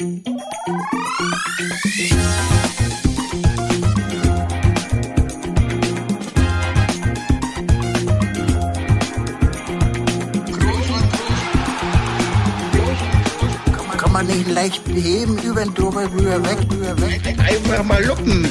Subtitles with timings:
[0.00, 0.08] Kann
[14.10, 17.20] man nicht leicht beheben, über den drüber, rüber, weg, rüber, weg.
[17.38, 18.48] Einfach mal luppen.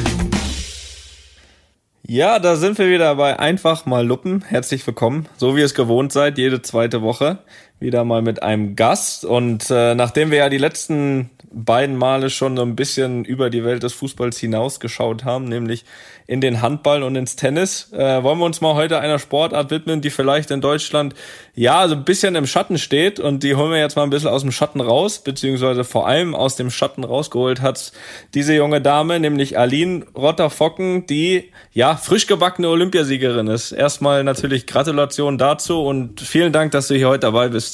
[2.04, 4.42] Ja, da sind wir wieder bei Einfach mal Luppen.
[4.42, 5.28] Herzlich willkommen.
[5.38, 7.40] So wie ihr es gewohnt seid, jede zweite Woche
[7.80, 9.26] wieder mal mit einem Gast.
[9.26, 13.64] Und äh, nachdem wir ja die letzten beiden Male schon so ein bisschen über die
[13.64, 15.86] Welt des Fußballs hinausgeschaut haben, nämlich
[16.28, 20.02] in den Handball und ins Tennis, äh, wollen wir uns mal heute einer Sportart widmen,
[20.02, 21.16] die vielleicht in Deutschland
[21.56, 24.30] ja so ein bisschen im Schatten steht und die holen wir jetzt mal ein bisschen
[24.30, 27.94] aus dem Schatten raus, beziehungsweise vor allem aus dem Schatten rausgeholt hat
[28.36, 33.72] diese junge Dame, nämlich Aline Rotter-Focken, die ja frisch gebackene Olympiasiegerin ist.
[33.72, 37.69] Erstmal natürlich Gratulation dazu und vielen Dank, dass du hier heute dabei bist.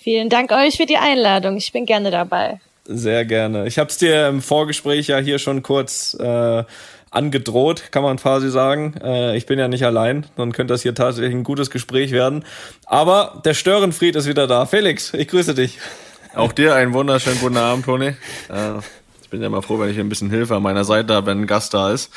[0.00, 1.56] Vielen Dank euch für die Einladung.
[1.56, 2.60] Ich bin gerne dabei.
[2.84, 3.66] Sehr gerne.
[3.66, 6.64] Ich habe es dir im Vorgespräch ja hier schon kurz äh,
[7.10, 8.94] angedroht, kann man quasi sagen.
[9.02, 12.44] Äh, ich bin ja nicht allein, dann könnte das hier tatsächlich ein gutes Gespräch werden.
[12.84, 14.66] Aber der Störenfried ist wieder da.
[14.66, 15.78] Felix, ich grüße dich.
[16.34, 18.08] Auch dir einen wunderschönen guten Abend, Toni.
[18.08, 18.14] Äh,
[19.36, 21.46] bin ja immer froh, wenn ich ein bisschen Hilfe an meiner Seite habe, wenn ein
[21.46, 22.10] Gast da ist.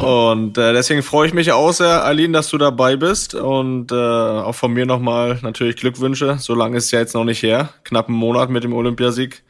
[0.00, 3.34] Und äh, deswegen freue ich mich auch sehr, Aline, dass du dabei bist.
[3.34, 6.38] Und äh, auch von mir nochmal natürlich Glückwünsche.
[6.38, 7.70] So lange ist es ja jetzt noch nicht her.
[7.82, 9.42] Knapp einen Monat mit dem Olympiasieg.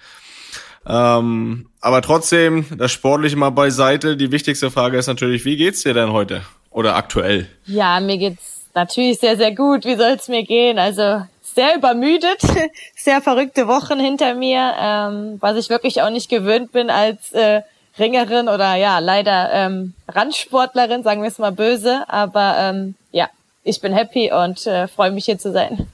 [0.87, 4.17] Ähm, aber trotzdem, das Sportliche mal beiseite.
[4.17, 6.43] Die wichtigste Frage ist natürlich, wie geht's dir denn heute?
[6.71, 7.47] Oder aktuell?
[7.67, 9.85] Ja, mir geht's natürlich sehr, sehr gut.
[9.85, 10.79] Wie soll's mir gehen?
[10.79, 12.43] Also sehr übermüdet,
[12.97, 17.63] sehr verrückte Wochen hinter mir, ähm, was ich wirklich auch nicht gewöhnt bin als äh,
[17.99, 22.05] Ringerin oder ja, leider ähm, Randsportlerin, sagen wir es mal böse.
[22.09, 23.31] Aber ähm, ja,
[23.65, 25.89] ich bin happy und äh, freue mich hier zu sein.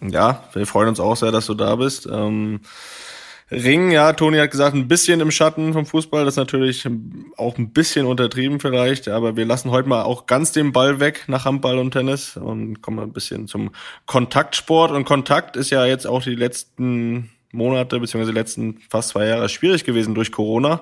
[0.00, 2.06] Ja, wir freuen uns auch sehr, dass du da bist.
[2.06, 2.60] Ähm,
[3.54, 6.86] Ring, ja, Toni hat gesagt, ein bisschen im Schatten vom Fußball, das ist natürlich
[7.36, 11.24] auch ein bisschen untertrieben vielleicht, aber wir lassen heute mal auch ganz den Ball weg
[11.28, 13.70] nach Handball und Tennis und kommen ein bisschen zum
[14.06, 14.90] Kontaktsport.
[14.90, 19.48] Und Kontakt ist ja jetzt auch die letzten Monate beziehungsweise die letzten fast zwei Jahre
[19.48, 20.80] schwierig gewesen durch Corona.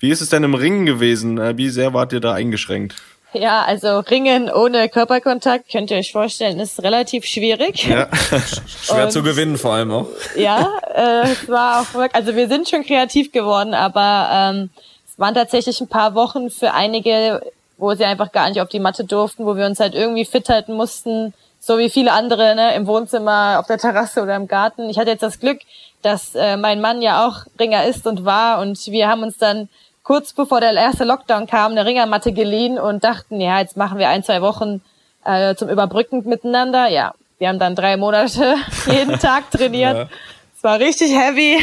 [0.00, 1.38] Wie ist es denn im Ringen gewesen?
[1.38, 2.96] Äh, wie sehr wart ihr da eingeschränkt?
[3.34, 7.86] Ja, also Ringen ohne Körperkontakt, könnt ihr euch vorstellen, ist relativ schwierig.
[7.86, 8.08] Ja.
[8.82, 10.06] Schwer Und, zu gewinnen vor allem auch.
[10.36, 14.70] Ja, äh, es war auch wirklich, also wir sind schon kreativ geworden, aber ähm,
[15.08, 17.42] es waren tatsächlich ein paar Wochen für einige,
[17.76, 20.48] wo sie einfach gar nicht auf die Matte durften, wo wir uns halt irgendwie fit
[20.48, 24.88] halten mussten, so wie viele andere ne, im Wohnzimmer, auf der Terrasse oder im Garten.
[24.90, 25.60] Ich hatte jetzt das Glück,
[26.02, 29.68] dass äh, mein Mann ja auch Ringer ist und war und wir haben uns dann
[30.04, 34.08] kurz bevor der erste Lockdown kam, eine Ringermatte geliehen und dachten, ja, jetzt machen wir
[34.08, 34.80] ein, zwei Wochen
[35.24, 36.86] äh, zum Überbrücken miteinander.
[36.88, 38.54] Ja, wir haben dann drei Monate
[38.86, 39.96] jeden Tag trainiert.
[39.96, 40.08] Ja.
[40.56, 41.58] Es war richtig heavy.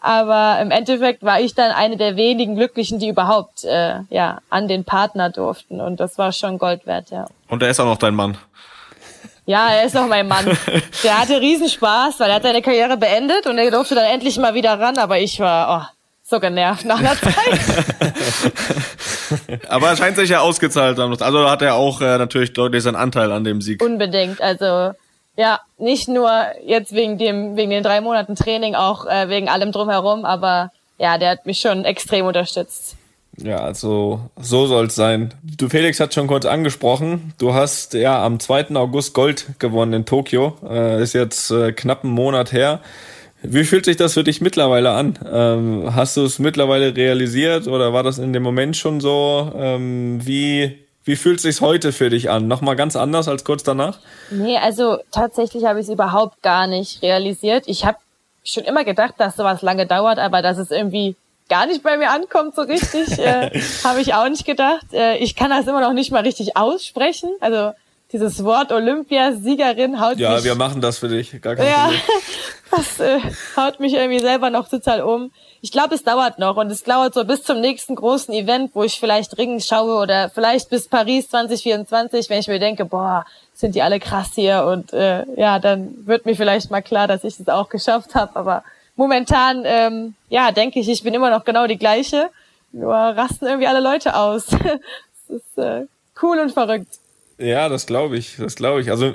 [0.00, 4.68] Aber im Endeffekt war ich dann eine der wenigen Glücklichen, die überhaupt äh, ja an
[4.68, 5.80] den Partner durften.
[5.80, 7.26] Und das war schon Gold wert, ja.
[7.48, 8.38] Und er ist auch noch dein Mann.
[9.44, 10.44] Ja, er ist noch mein Mann.
[11.02, 14.54] Der hatte Riesenspaß, weil er hat seine Karriere beendet und er durfte dann endlich mal
[14.54, 15.97] wieder ran, aber ich war, oh,
[16.28, 17.34] so genervt nach einer Zeit.
[19.68, 21.16] Aber er scheint sich ja ausgezahlt haben.
[21.20, 23.82] Also hat er auch äh, natürlich deutlich seinen Anteil an dem Sieg.
[23.82, 24.40] Unbedingt.
[24.42, 24.92] Also
[25.36, 26.30] ja, nicht nur
[26.64, 30.24] jetzt wegen dem wegen den drei Monaten Training, auch äh, wegen allem drumherum.
[30.24, 32.96] Aber ja, der hat mich schon extrem unterstützt.
[33.38, 35.32] Ja, also so soll's sein.
[35.42, 37.32] Du Felix hat schon kurz angesprochen.
[37.38, 38.74] Du hast ja am 2.
[38.74, 40.56] August Gold gewonnen in Tokio.
[40.68, 42.80] Äh, ist jetzt äh, knapp einen Monat her.
[43.42, 45.18] Wie fühlt sich das für dich mittlerweile an?
[45.30, 49.52] Ähm, hast du es mittlerweile realisiert oder war das in dem Moment schon so?
[49.56, 52.48] Ähm, wie, wie fühlt sich's heute für dich an?
[52.48, 53.98] Nochmal ganz anders als kurz danach?
[54.30, 57.64] Nee, also tatsächlich habe ich es überhaupt gar nicht realisiert.
[57.66, 57.98] Ich habe
[58.44, 61.14] schon immer gedacht, dass sowas lange dauert, aber dass es irgendwie
[61.48, 63.50] gar nicht bei mir ankommt so richtig, äh,
[63.84, 64.92] habe ich auch nicht gedacht.
[64.92, 67.30] Äh, ich kann das immer noch nicht mal richtig aussprechen.
[67.40, 67.72] Also
[68.12, 70.38] dieses Wort Olympiasiegerin haut ja, mich...
[70.38, 72.00] Ja, wir machen das für dich, gar kein ja, Problem.
[72.70, 73.20] das äh,
[73.56, 75.30] haut mich irgendwie selber noch total um.
[75.60, 78.82] Ich glaube, es dauert noch und es dauert so bis zum nächsten großen Event, wo
[78.82, 83.74] ich vielleicht Ringen schaue oder vielleicht bis Paris 2024, wenn ich mir denke, boah, sind
[83.74, 87.38] die alle krass hier und äh, ja, dann wird mir vielleicht mal klar, dass ich
[87.38, 88.36] es das auch geschafft habe.
[88.36, 88.62] Aber
[88.96, 92.30] momentan, ähm, ja, denke ich, ich bin immer noch genau die gleiche,
[92.72, 94.46] nur rasten irgendwie alle Leute aus.
[95.28, 95.86] das ist äh,
[96.22, 96.88] cool und verrückt.
[97.38, 98.90] Ja, das glaube ich, das glaube ich.
[98.90, 99.14] Also,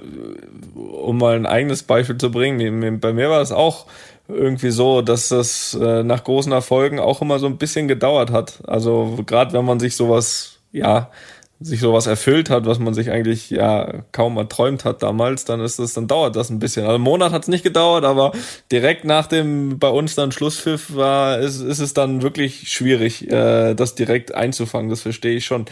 [0.75, 3.85] um mal ein eigenes Beispiel zu bringen, bei mir war es auch
[4.29, 8.59] irgendwie so, dass das äh, nach großen Erfolgen auch immer so ein bisschen gedauert hat.
[8.65, 11.11] Also, gerade wenn man sich sowas, ja,
[11.59, 15.79] sich sowas erfüllt hat, was man sich eigentlich ja kaum erträumt hat damals, dann ist
[15.79, 16.83] es, dann dauert das ein bisschen.
[16.83, 18.31] Also einen Monat hat es nicht gedauert, aber
[18.71, 23.75] direkt nach dem bei uns dann Schlusspfiff war, ist, ist es dann wirklich schwierig, äh,
[23.75, 24.89] das direkt einzufangen.
[24.89, 25.65] Das verstehe ich schon.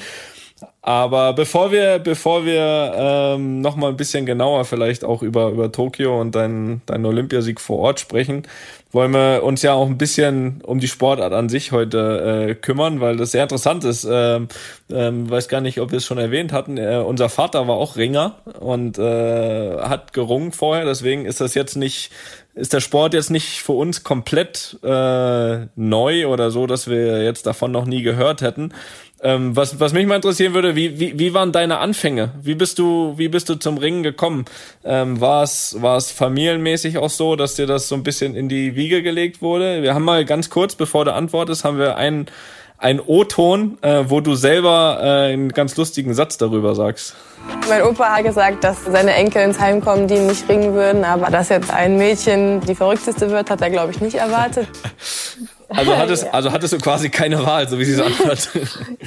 [0.81, 5.71] Aber bevor wir, bevor wir ähm, noch mal ein bisschen genauer vielleicht auch über über
[5.71, 8.43] Tokio und deinen deinen Olympiasieg vor Ort sprechen,
[8.91, 12.99] wollen wir uns ja auch ein bisschen um die Sportart an sich heute äh, kümmern,
[12.99, 14.07] weil das sehr interessant ist.
[14.09, 14.47] Ähm,
[14.91, 16.77] ähm, weiß gar nicht, ob wir es schon erwähnt hatten.
[16.77, 21.75] Äh, unser Vater war auch Ringer und äh, hat gerungen vorher, deswegen ist das jetzt
[21.75, 22.11] nicht
[22.53, 27.45] ist der Sport jetzt nicht für uns komplett äh, neu oder so, dass wir jetzt
[27.45, 28.73] davon noch nie gehört hätten.
[29.23, 32.31] Ähm, was, was mich mal interessieren würde, wie, wie, wie waren deine Anfänge?
[32.41, 34.45] Wie bist du, wie bist du zum Ringen gekommen?
[34.83, 38.49] Ähm, war es, war es familienmäßig auch so, dass dir das so ein bisschen in
[38.49, 39.83] die Wiege gelegt wurde?
[39.83, 42.25] Wir haben mal ganz kurz, bevor du antwortest, haben wir einen,
[42.79, 47.15] einen O-Ton, äh, wo du selber äh, einen ganz lustigen Satz darüber sagst.
[47.69, 51.03] Mein Opa hat gesagt, dass seine Enkel ins Heim kommen, die nicht ringen würden.
[51.05, 54.67] Aber dass jetzt ein Mädchen die verrückteste wird, hat er, glaube ich, nicht erwartet.
[55.75, 58.49] Also hattest, also hattest du quasi keine Wahl, so wie sie es anhört.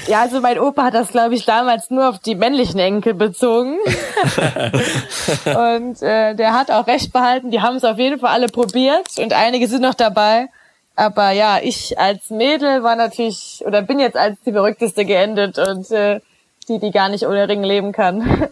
[0.07, 3.79] Ja, also mein Opa hat das, glaube ich, damals nur auf die männlichen Enkel bezogen.
[5.45, 7.51] und äh, der hat auch recht behalten.
[7.51, 10.49] Die haben es auf jeden Fall alle probiert und einige sind noch dabei.
[10.97, 15.91] Aber ja, ich als Mädel war natürlich oder bin jetzt als die verrückteste geendet und
[15.91, 16.21] äh,
[16.69, 18.49] die, die gar nicht ohne Ring leben kann.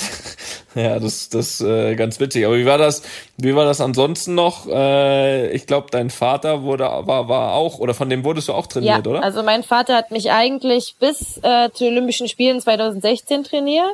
[0.74, 2.46] Ja, das das äh, ganz witzig.
[2.46, 3.02] Aber wie war das?
[3.36, 4.68] Wie war das ansonsten noch?
[4.68, 8.66] Äh, ich glaube, dein Vater wurde war war auch oder von dem wurdest du auch
[8.66, 9.24] trainiert, ja, oder?
[9.24, 13.90] Also mein Vater hat mich eigentlich bis äh, zu Olympischen Spielen 2016 trainiert.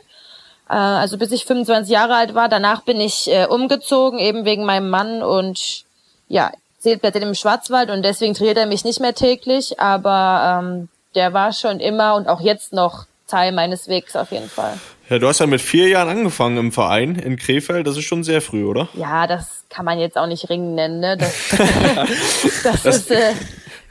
[0.68, 2.48] Äh, also bis ich 25 Jahre alt war.
[2.48, 5.84] Danach bin ich äh, umgezogen, eben wegen meinem Mann und
[6.28, 10.88] ja, zählt bei im Schwarzwald und deswegen trainiert er mich nicht mehr täglich, aber ähm,
[11.14, 14.78] der war schon immer und auch jetzt noch Teil meines Wegs auf jeden Fall.
[15.10, 17.86] Ja, du hast ja mit vier Jahren angefangen im Verein in Krefeld.
[17.86, 18.88] Das ist schon sehr früh, oder?
[18.94, 21.00] Ja, das kann man jetzt auch nicht Ringen nennen.
[21.00, 21.16] Ne?
[21.16, 21.34] Das,
[22.62, 23.32] das, das ist äh,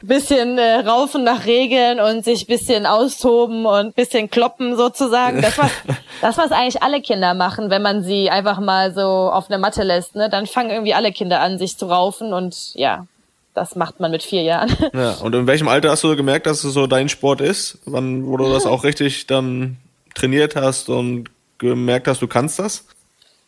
[0.02, 5.40] bisschen äh, raufen nach Regeln und sich bisschen austoben und bisschen kloppen sozusagen.
[5.40, 5.70] Das was,
[6.20, 9.82] das was eigentlich alle Kinder machen, wenn man sie einfach mal so auf eine Matte
[9.82, 10.16] lässt.
[10.16, 10.28] Ne?
[10.28, 13.06] Dann fangen irgendwie alle Kinder an, sich zu raufen und ja,
[13.54, 14.76] das macht man mit vier Jahren.
[14.92, 17.78] Ja, und in welchem Alter hast du gemerkt, dass es so dein Sport ist?
[17.84, 19.76] Wann, wo du das auch richtig dann
[20.14, 21.28] trainiert hast und
[21.58, 22.84] gemerkt hast, du kannst das?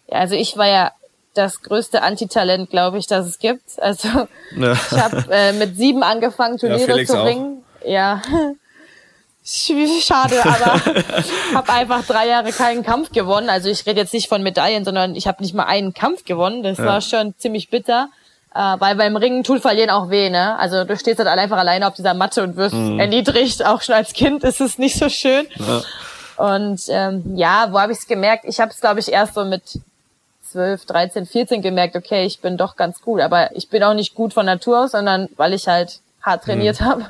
[0.09, 0.93] Ja, also ich war ja
[1.35, 3.81] das größte Antitalent, glaube ich, das es gibt.
[3.81, 4.09] Also
[4.57, 4.73] ja.
[4.91, 7.63] ich habe äh, mit sieben angefangen, Turniere ja, zu ringen.
[7.85, 8.23] Ja.
[9.49, 10.81] Schade, aber
[11.55, 13.49] habe einfach drei Jahre keinen Kampf gewonnen.
[13.49, 16.65] Also ich rede jetzt nicht von Medaillen, sondern ich habe nicht mal einen Kampf gewonnen.
[16.65, 16.87] Das ja.
[16.87, 18.09] war schon ziemlich bitter.
[18.53, 20.59] Äh, weil beim Ringen tut Verlieren auch weh, ne?
[20.59, 22.99] Also du stehst halt einfach alleine auf dieser Matte und wirst mhm.
[22.99, 23.65] erniedrigt.
[23.65, 25.47] Auch schon als Kind ist es nicht so schön.
[25.55, 25.83] Ja.
[26.37, 28.45] Und ähm, ja, wo habe ich es gemerkt?
[28.47, 29.81] Ich habe es, glaube ich, erst so mit
[30.43, 33.21] 12, 13, 14 gemerkt, okay, ich bin doch ganz gut.
[33.21, 36.81] Aber ich bin auch nicht gut von Natur aus, sondern weil ich halt hart trainiert
[36.81, 36.85] mhm.
[36.85, 37.07] habe.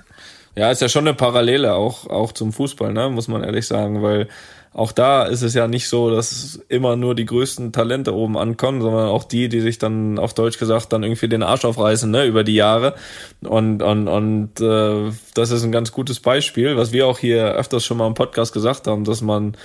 [0.55, 3.11] Ja, ist ja schon eine Parallele auch, auch zum Fußball, ne?
[3.11, 4.29] muss man ehrlich sagen, weil
[4.77, 8.83] auch da ist es ja nicht so, dass immer nur die größten Talente oben ankommen,
[8.83, 12.27] sondern auch die, die sich dann auf Deutsch gesagt dann irgendwie den Arsch aufreißen, ne,
[12.27, 12.95] über die Jahre.
[13.41, 17.87] Und, und, und äh, das ist ein ganz gutes Beispiel, was wir auch hier öfters
[17.87, 19.57] schon mal im Podcast gesagt haben, dass man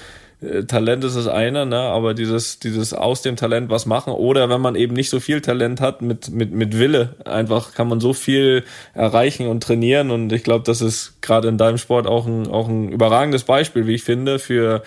[0.67, 4.59] Talent ist das eine, ne, aber dieses, dieses aus dem Talent was machen oder wenn
[4.59, 8.13] man eben nicht so viel Talent hat, mit, mit, mit Wille einfach kann man so
[8.13, 8.63] viel
[8.95, 12.67] erreichen und trainieren und ich glaube, das ist gerade in deinem Sport auch ein, auch
[12.67, 14.81] ein überragendes Beispiel, wie ich finde, für,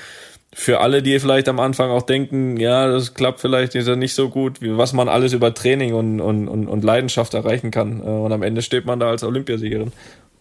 [0.53, 4.61] für alle, die vielleicht am Anfang auch denken, ja, das klappt vielleicht nicht so gut,
[4.61, 8.01] wie was man alles über Training und, und, und, und Leidenschaft erreichen kann.
[8.01, 9.93] Äh, und am Ende steht man da als Olympiasiegerin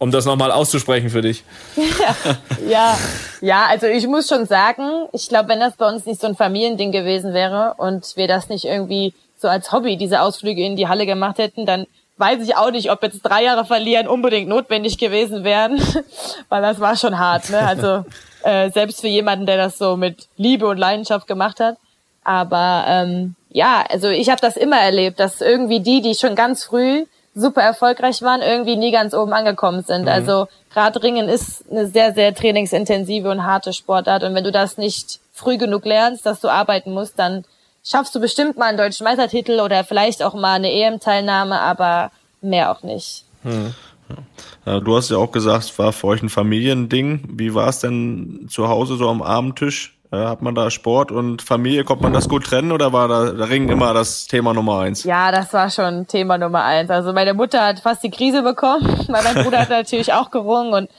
[0.03, 1.45] um das nochmal auszusprechen für dich.
[1.77, 2.35] Ja,
[2.67, 2.97] ja,
[3.39, 6.35] ja, also ich muss schon sagen, ich glaube, wenn das bei uns nicht so ein
[6.35, 10.89] Familiending gewesen wäre und wir das nicht irgendwie so als Hobby diese Ausflüge in die
[10.89, 14.97] Halle gemacht hätten, dann weiß ich auch nicht, ob jetzt drei Jahre verlieren unbedingt notwendig
[14.97, 15.81] gewesen wären,
[16.49, 17.59] weil das war schon hart, ne?
[17.59, 18.03] Also
[18.43, 21.77] äh, selbst für jemanden, der das so mit Liebe und Leidenschaft gemacht hat.
[22.25, 26.65] Aber ähm, ja, also ich habe das immer erlebt, dass irgendwie die, die schon ganz
[26.65, 27.05] früh
[27.35, 30.03] super erfolgreich waren, irgendwie nie ganz oben angekommen sind.
[30.03, 30.07] Mhm.
[30.09, 34.23] Also Radringen ist eine sehr, sehr trainingsintensive und harte Sportart.
[34.23, 37.43] Und wenn du das nicht früh genug lernst, dass du arbeiten musst, dann
[37.83, 42.11] schaffst du bestimmt mal einen deutschen Meistertitel oder vielleicht auch mal eine EM-Teilnahme, aber
[42.41, 43.25] mehr auch nicht.
[43.43, 43.73] Mhm.
[44.65, 47.23] Du hast ja auch gesagt, es war für euch ein Familiending.
[47.29, 49.97] Wie war es denn zu Hause so am Abendtisch?
[50.13, 53.31] Äh, hat man da Sport und Familie, konnte man das gut trennen oder war da
[53.31, 55.03] der Ring immer das Thema Nummer eins?
[55.05, 56.91] Ja, das war schon Thema Nummer eins.
[56.91, 60.73] Also meine Mutter hat fast die Krise bekommen, weil mein Bruder hat natürlich auch gerungen
[60.73, 60.89] und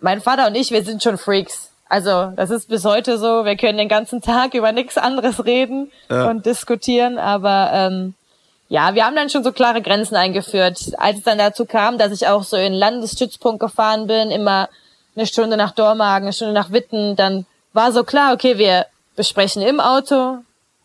[0.00, 1.70] mein Vater und ich, wir sind schon Freaks.
[1.88, 3.44] Also das ist bis heute so.
[3.44, 6.28] Wir können den ganzen Tag über nichts anderes reden ja.
[6.28, 8.14] und diskutieren, aber ähm,
[8.68, 10.80] ja, wir haben dann schon so klare Grenzen eingeführt.
[10.96, 14.68] Als es dann dazu kam, dass ich auch so in Landesstützpunkt gefahren bin, immer
[15.14, 18.86] eine Stunde nach Dormagen, eine Stunde nach Witten, dann war so klar, okay, wir
[19.16, 20.38] besprechen im Auto,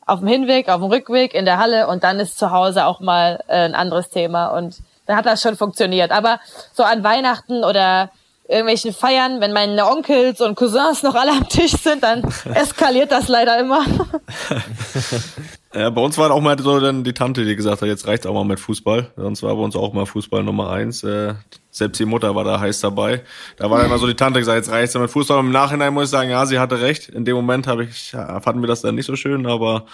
[0.05, 2.99] auf dem Hinweg, auf dem Rückweg, in der Halle und dann ist zu Hause auch
[2.99, 6.11] mal äh, ein anderes Thema und dann hat das schon funktioniert.
[6.11, 6.39] Aber
[6.73, 8.09] so an Weihnachten oder
[8.47, 13.27] irgendwelchen Feiern, wenn meine Onkels und Cousins noch alle am Tisch sind, dann eskaliert das
[13.27, 13.83] leider immer.
[15.77, 18.25] Ja, bei uns war auch mal so dann die Tante, die gesagt hat, jetzt reicht's
[18.25, 19.11] auch mal mit Fußball.
[19.15, 21.03] Sonst war bei uns auch mal Fußball Nummer eins.
[21.03, 21.35] Äh,
[21.69, 23.21] selbst die Mutter war da heiß dabei.
[23.57, 25.37] Da war dann immer so die Tante gesagt, jetzt reicht's mit Fußball.
[25.37, 27.09] Und Im Nachhinein muss ich sagen, ja, sie hatte recht.
[27.09, 29.85] In dem Moment habe ich, ja, fanden wir das dann nicht so schön, aber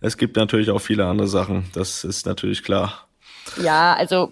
[0.00, 1.64] es gibt natürlich auch viele andere Sachen.
[1.74, 3.08] Das ist natürlich klar.
[3.60, 4.30] Ja, also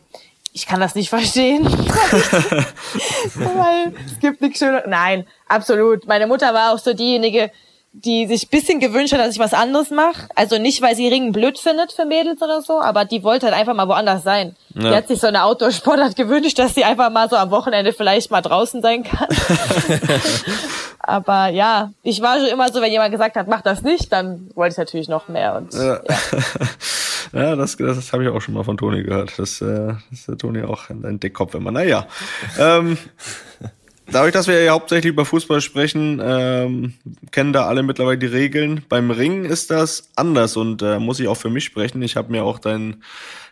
[0.53, 1.65] ich kann das nicht verstehen.
[3.35, 4.85] Weil es gibt nichts Schöneres.
[4.87, 6.07] Nein, absolut.
[6.07, 7.51] Meine Mutter war auch so diejenige,
[7.93, 10.29] die sich bisschen gewünscht hat, dass ich was anderes mache.
[10.37, 13.57] Also nicht, weil sie Ringen blöd findet für Mädels oder so, aber die wollte halt
[13.57, 14.55] einfach mal woanders sein.
[14.75, 14.91] Ja.
[14.91, 18.31] Die hat sich so eine Outdoor-Sportart gewünscht, dass sie einfach mal so am Wochenende vielleicht
[18.31, 19.27] mal draußen sein kann.
[21.01, 24.51] aber ja, ich war schon immer so, wenn jemand gesagt hat, mach das nicht, dann
[24.55, 25.57] wollte ich natürlich noch mehr.
[25.57, 25.95] Und, ja.
[25.95, 26.01] ja.
[27.33, 29.37] ja das, das habe ich auch schon mal von Toni gehört.
[29.37, 31.73] Das, äh, das ist der Toni auch ein Dickkopf immer.
[31.73, 32.07] Naja.
[32.57, 32.97] ähm,
[34.13, 36.95] Dadurch, dass wir ja hauptsächlich über Fußball sprechen, ähm,
[37.31, 38.85] kennen da alle mittlerweile die Regeln.
[38.89, 42.03] Beim Ringen ist das anders und äh, muss ich auch für mich sprechen.
[42.03, 43.05] Ich habe mir auch dein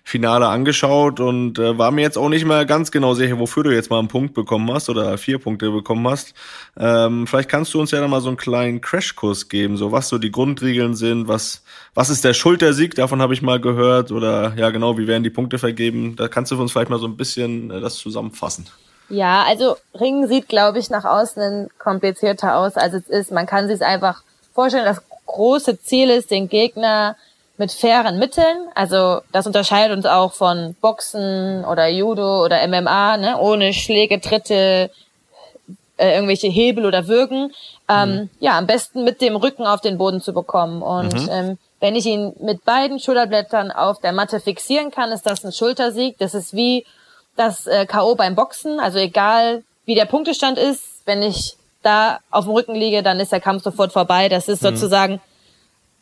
[0.03, 3.73] Finale angeschaut und äh, war mir jetzt auch nicht mehr ganz genau sicher, wofür du
[3.73, 6.35] jetzt mal einen Punkt bekommen hast oder vier Punkte bekommen hast.
[6.77, 10.09] Ähm, vielleicht kannst du uns ja dann mal so einen kleinen Crashkurs geben, so was
[10.09, 11.63] so die Grundregeln sind, was
[11.95, 15.31] was ist der Schultersieg, davon habe ich mal gehört oder ja genau, wie werden die
[15.31, 16.17] Punkte vergeben?
[16.17, 18.67] Da kannst du uns vielleicht mal so ein bisschen äh, das zusammenfassen.
[19.09, 23.33] Ja, also Ringen sieht, glaube ich, nach außen komplizierter aus, als es ist.
[23.33, 24.23] Man kann sich es einfach
[24.53, 27.17] vorstellen, das große Ziel ist, den Gegner
[27.59, 33.39] mit fairen Mitteln, also das unterscheidet uns auch von Boxen oder Judo oder MMA, ne,
[33.39, 34.91] ohne Schläge, Tritte,
[35.97, 37.53] äh, irgendwelche Hebel oder Würgen,
[37.89, 38.31] ähm, mhm.
[38.39, 40.83] ja, am besten mit dem Rücken auf den Boden zu bekommen.
[40.83, 41.29] Und mhm.
[41.31, 45.53] ähm, wenn ich ihn mit beiden Schulterblättern auf der Matte fixieren kann, ist das ein
[45.53, 46.17] Schultersieg.
[46.19, 46.87] Das ist wie
[47.39, 48.15] das äh, K.O.
[48.15, 48.81] beim Boxen.
[48.81, 53.33] Also egal, wie der Punktestand ist, wenn ich da auf dem Rücken liege, dann ist
[53.33, 54.29] der Kampf sofort vorbei.
[54.29, 54.69] Das ist mhm.
[54.69, 55.21] sozusagen,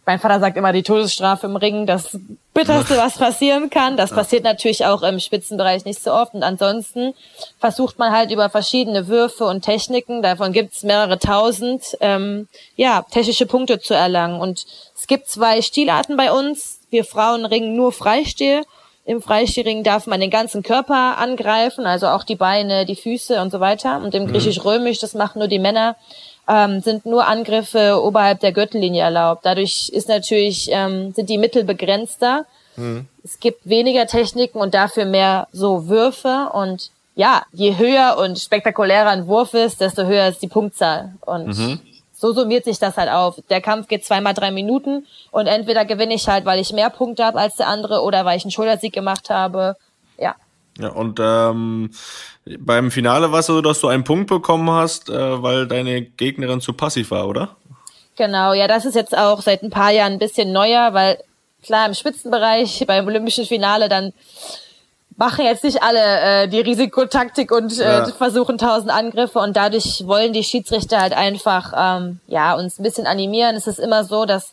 [0.07, 2.19] mein Vater sagt immer die Todesstrafe im Ring, das
[2.55, 3.97] bitterste, was passieren kann.
[3.97, 6.33] Das passiert natürlich auch im Spitzenbereich nicht so oft.
[6.33, 7.13] Und ansonsten
[7.59, 13.47] versucht man halt über verschiedene Würfe und Techniken, davon gibt's mehrere tausend, ähm, ja, technische
[13.47, 14.41] Punkte zu erlangen.
[14.41, 14.65] Und
[14.97, 16.81] es gibt zwei Stilarten bei uns.
[16.89, 18.63] Wir Frauen ringen nur Freistehe
[19.07, 23.53] im Freistilring darf man den ganzen Körper angreifen, also auch die Beine, die Füße und
[23.53, 24.01] so weiter.
[24.03, 24.33] Und im mhm.
[24.33, 25.95] Griechisch-Römisch, das machen nur die Männer,
[26.49, 29.47] ähm, sind nur Angriffe oberhalb der Gürtellinie erlaubt.
[29.47, 32.47] Dadurch ist natürlich, ähm, sind die Mittel begrenzter.
[32.75, 33.07] Mhm.
[33.23, 36.51] Es gibt weniger Techniken und dafür mehr so Würfe.
[36.53, 41.15] Und ja, je höher und spektakulärer ein Wurf ist, desto höher ist die Punktzahl.
[41.25, 41.81] Und mhm
[42.27, 43.41] so summiert sich das halt auf.
[43.51, 47.25] Der Kampf geht zweimal drei Minuten und entweder gewinne ich halt, weil ich mehr Punkte
[47.25, 49.77] habe als der andere oder weil ich einen Schultersieg gemacht habe.
[50.19, 50.35] Ja.
[50.79, 51.91] Ja, und ähm,
[52.59, 56.61] beim Finale war es so, dass du einen Punkt bekommen hast, äh, weil deine Gegnerin
[56.61, 57.57] zu passiv war, oder?
[58.17, 61.19] Genau, ja, das ist jetzt auch seit ein paar Jahren ein bisschen neuer, weil
[61.63, 64.13] klar im Spitzenbereich beim Olympischen Finale dann
[65.17, 66.01] machen jetzt nicht alle
[66.45, 68.07] äh, die Risikotaktik und äh, ja.
[68.07, 73.07] versuchen tausend Angriffe und dadurch wollen die Schiedsrichter halt einfach ähm, ja uns ein bisschen
[73.07, 73.57] animieren.
[73.57, 74.53] Es ist immer so, dass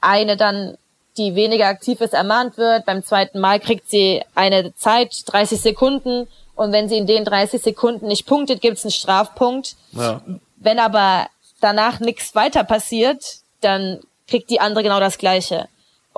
[0.00, 0.76] eine dann
[1.16, 2.86] die weniger aktiv ist ermahnt wird.
[2.86, 7.62] Beim zweiten Mal kriegt sie eine Zeit 30 Sekunden und wenn sie in den 30
[7.62, 9.76] Sekunden nicht punktet, gibt es einen Strafpunkt.
[9.92, 10.20] Ja.
[10.56, 11.26] Wenn aber
[11.60, 13.22] danach nichts weiter passiert,
[13.60, 15.68] dann kriegt die andere genau das Gleiche.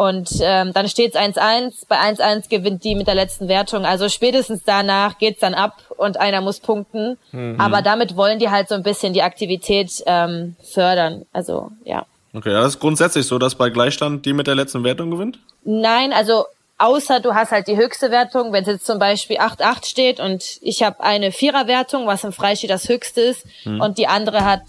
[0.03, 1.87] Und ähm, dann steht es 1-1.
[1.89, 3.85] Bei 1-1 gewinnt die mit der letzten Wertung.
[3.85, 7.19] Also spätestens danach geht's dann ab und einer muss punkten.
[7.31, 7.61] Mhm.
[7.61, 11.25] Aber damit wollen die halt so ein bisschen die Aktivität ähm, fördern.
[11.33, 12.05] Also ja.
[12.35, 15.39] Okay, das ist grundsätzlich so, dass bei Gleichstand die mit der letzten Wertung gewinnt?
[15.65, 16.47] Nein, also
[16.79, 20.43] außer du hast halt die höchste Wertung, wenn es jetzt zum Beispiel 8-8 steht und
[20.63, 23.81] ich habe eine Viererwertung, was im Freistil das höchste ist, mhm.
[23.81, 24.65] und die andere hat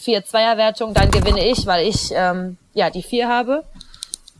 [0.00, 3.64] 4-2er-Wertung, dann gewinne ich, weil ich ähm, ja die 4 habe.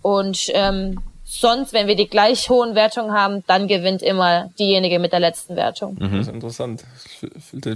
[0.02, 5.12] Und ähm, sonst, wenn wir die gleich hohen Wertungen haben, dann gewinnt immer diejenige mit
[5.12, 5.96] der letzten Wertung.
[6.00, 6.12] Mhm.
[6.12, 6.84] Das ist interessant.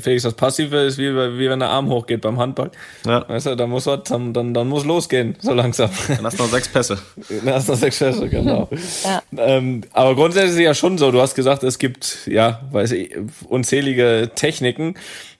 [0.00, 2.70] Felix, das Passive ist wie, wie wenn der Arm hochgeht beim Handball.
[3.04, 3.28] Ja.
[3.28, 5.90] Weißt du, da muss was, dann, dann, dann muss losgehen, so langsam.
[6.08, 6.98] Dann hast du noch sechs Pässe.
[7.44, 8.68] Dann hast du noch sechs Pässe, genau.
[9.04, 9.22] ja.
[9.36, 12.92] ähm, aber grundsätzlich ist es ja schon so, du hast gesagt, es gibt, ja, weiß
[12.92, 13.14] ich,
[13.48, 14.94] unzählige Techniken.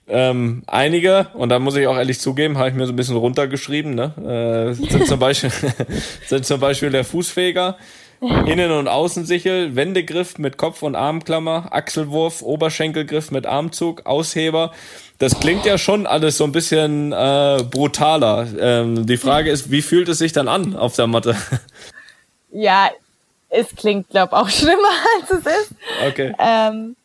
[0.07, 3.15] Ähm, einige, und da muss ich auch ehrlich zugeben, habe ich mir so ein bisschen
[3.15, 4.71] runtergeschrieben, ne?
[4.71, 5.51] Äh, sind, zum Beispiel,
[6.27, 7.77] sind zum Beispiel der Fußfeger,
[8.19, 14.71] Innen- und Außensichel, Wendegriff mit Kopf- und Armklammer, Achselwurf, Oberschenkelgriff mit Armzug, Ausheber.
[15.19, 18.47] Das klingt ja schon alles so ein bisschen äh, brutaler.
[18.59, 21.35] Ähm, die Frage ist, wie fühlt es sich dann an auf der Matte?
[22.55, 22.91] Ja,
[23.49, 25.71] es klingt, glaube auch schlimmer, als es ist.
[26.07, 26.35] Okay.
[26.37, 26.95] Ähm,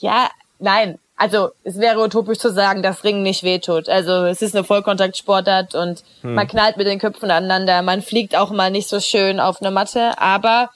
[0.00, 0.98] ja, nein.
[1.24, 3.88] Also es wäre utopisch zu sagen, dass Ringen nicht wehtut.
[3.88, 6.34] Also es ist eine Vollkontaktsportart und Hm.
[6.34, 7.80] man knallt mit den Köpfen aneinander.
[7.80, 10.18] Man fliegt auch mal nicht so schön auf eine Matte.
[10.18, 10.68] Aber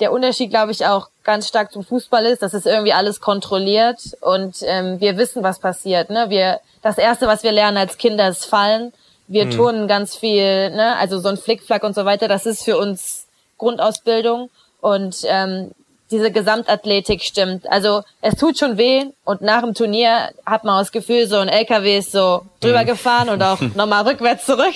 [0.00, 4.00] der Unterschied, glaube ich, auch ganz stark zum Fußball ist, dass es irgendwie alles kontrolliert
[4.22, 6.10] und ähm, wir wissen, was passiert.
[6.10, 6.30] Ne?
[6.30, 8.92] Wir, das Erste, was wir lernen als Kinder, ist Fallen.
[9.28, 10.96] Wir turnen ganz viel, ne?
[10.96, 12.26] also so ein Flickflack und so weiter.
[12.26, 15.70] Das ist für uns Grundausbildung und ähm,
[16.12, 17.68] diese Gesamtathletik stimmt.
[17.70, 21.48] Also es tut schon weh und nach dem Turnier hat man das Gefühl, so ein
[21.48, 24.74] LKW ist so drüber gefahren und auch nochmal rückwärts zurück.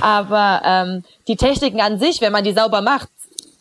[0.00, 3.08] Aber ähm, die Techniken an sich, wenn man die sauber macht,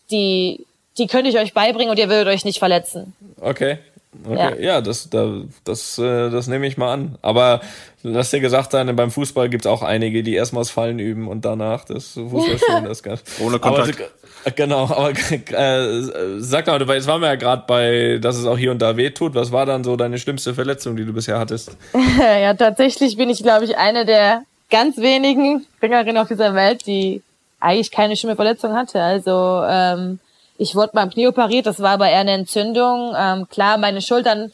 [0.10, 0.66] die,
[0.98, 3.14] die könnte ich euch beibringen und ihr würdet euch nicht verletzen.
[3.42, 3.80] Okay.
[4.28, 7.18] Okay, ja, das, da, das, äh, das nehme ich mal an.
[7.22, 7.62] Aber
[8.04, 11.46] lass dir gesagt sein, beim Fußball gibt's auch einige, die erstmal das Fallen üben und
[11.46, 12.86] danach das Fußballspielen.
[12.88, 13.18] Das kann.
[13.40, 14.02] Ohne Kontakt.
[14.46, 15.12] Aber, genau, aber
[15.52, 18.82] äh, sag mal, du- jetzt waren wir ja gerade bei, dass es auch hier und
[18.82, 19.36] da weh tut.
[19.36, 21.76] Was war dann so deine schlimmste Verletzung, die du bisher hattest?
[22.20, 27.22] ja, tatsächlich bin ich, glaube ich, eine der ganz wenigen Ringerinnen auf dieser Welt, die
[27.60, 29.02] eigentlich keine schlimme Verletzung hatte.
[29.02, 30.20] Also ähm,
[30.58, 33.14] ich wurde beim Knie operiert, das war aber eher eine Entzündung.
[33.18, 34.52] Ähm, klar, meine Schultern,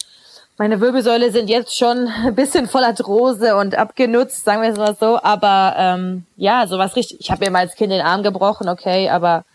[0.58, 4.96] meine Wirbelsäule sind jetzt schon ein bisschen voll Arthrose und abgenutzt, sagen wir es mal
[5.00, 5.22] so.
[5.22, 7.20] Aber ähm, ja, sowas richtig.
[7.20, 9.46] Ich habe mir mal als Kind den Arm gebrochen, okay, aber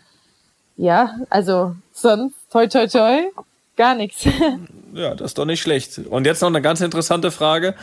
[0.77, 3.23] ja, also sonst toi toi toi,
[3.75, 4.27] gar nichts.
[4.95, 5.99] Ja, das ist doch nicht schlecht.
[6.09, 7.75] Und jetzt noch eine ganz interessante Frage.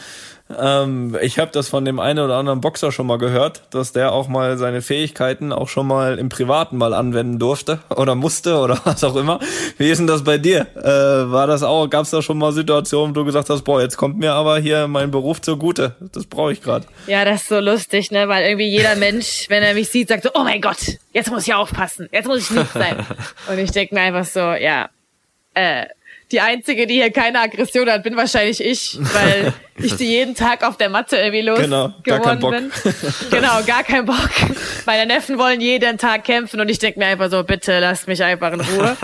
[0.58, 4.12] Ähm, ich habe das von dem einen oder anderen Boxer schon mal gehört, dass der
[4.12, 8.80] auch mal seine Fähigkeiten auch schon mal im Privaten mal anwenden durfte oder musste oder
[8.84, 9.40] was auch immer.
[9.76, 10.66] Wie ist denn das bei dir?
[10.74, 13.82] Äh, war das auch, gab es da schon mal Situationen, wo du gesagt hast, boah,
[13.82, 15.94] jetzt kommt mir aber hier mein Beruf zugute.
[16.14, 16.86] Das brauche ich gerade.
[17.08, 18.26] Ja, das ist so lustig, ne?
[18.26, 21.46] Weil irgendwie jeder Mensch, wenn er mich sieht, sagt so, oh mein Gott, jetzt muss
[21.46, 22.96] ich aufpassen, jetzt muss ich nicht sein.
[23.50, 24.88] Und ich denke mir einfach so, ja,
[25.52, 25.84] äh,
[26.32, 30.66] die einzige, die hier keine Aggression hat, bin wahrscheinlich ich, weil ich die jeden Tag
[30.66, 32.50] auf der Matte irgendwie Genau, keinen losgeworden Bock.
[32.52, 32.72] bin.
[33.30, 34.30] Genau, gar keinen Bock.
[34.86, 38.22] Meine Neffen wollen jeden Tag kämpfen und ich denke mir einfach so, bitte lasst mich
[38.22, 38.96] einfach in Ruhe.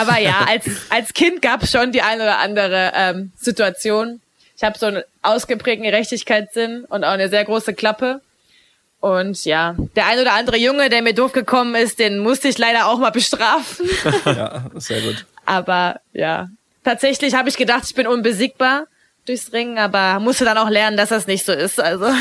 [0.00, 4.20] Aber ja, als, als Kind gab es schon die ein oder andere ähm, Situation.
[4.56, 8.20] Ich habe so einen ausgeprägten Gerechtigkeitssinn und auch eine sehr große Klappe.
[9.00, 12.58] Und ja, der ein oder andere Junge, der mir doof gekommen ist, den musste ich
[12.58, 13.90] leider auch mal bestrafen.
[14.24, 15.26] Ja, sehr gut.
[15.44, 16.48] Aber ja,
[16.84, 18.86] tatsächlich habe ich gedacht, ich bin unbesiegbar
[19.26, 21.78] durchs Ringen, aber musste dann auch lernen, dass das nicht so ist.
[21.80, 22.06] Also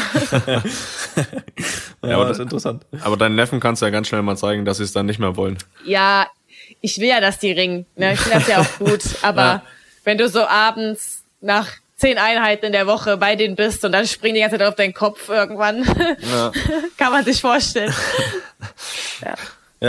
[2.04, 2.86] Ja, aber das ist interessant.
[3.02, 5.20] Aber deinen Neffen kannst du ja ganz schnell mal zeigen, dass sie es dann nicht
[5.20, 5.58] mehr wollen.
[5.86, 6.28] ja,
[6.84, 7.86] ich will ja, dass die ringen.
[7.96, 8.14] Ne?
[8.14, 9.02] Ich finde das ja auch gut.
[9.22, 9.62] Aber Ja.
[10.04, 14.08] wenn du so abends nach zehn Einheiten in der Woche bei denen bist und dann
[14.08, 15.84] springen die ganze Zeit auf deinen Kopf irgendwann,
[16.32, 16.52] Ja.
[16.98, 17.94] kann man sich vorstellen.
[19.24, 19.36] Ja,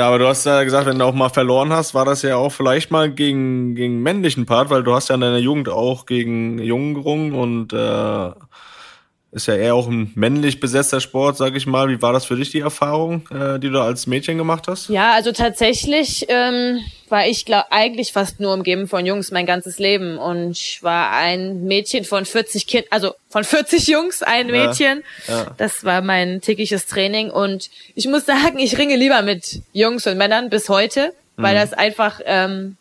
[0.00, 2.50] aber du hast ja gesagt, wenn du auch mal verloren hast, war das ja auch
[2.50, 6.58] vielleicht mal gegen, gegen männlichen Part, weil du hast ja in deiner Jugend auch gegen
[6.58, 8.30] Jungen gerungen und äh,
[9.32, 11.88] ist ja eher auch ein männlich besetzter Sport, sag ich mal.
[11.88, 14.88] Wie war das für dich, die Erfahrung, äh, die du als Mädchen gemacht hast?
[14.90, 19.78] Ja, also tatsächlich ähm, war ich glaub, eigentlich fast nur umgeben von Jungs mein ganzes
[19.78, 24.66] Leben und ich war ein Mädchen von 40 Kind, also von 40 Jungs ein Ja,
[24.66, 25.02] Mädchen.
[25.26, 25.46] ja.
[25.56, 30.18] Das war mein tägliches Training und ich muss sagen, ich ringe lieber mit Jungs und
[30.18, 31.42] Männern bis heute, Mhm.
[31.42, 32.76] weil das einfach ähm,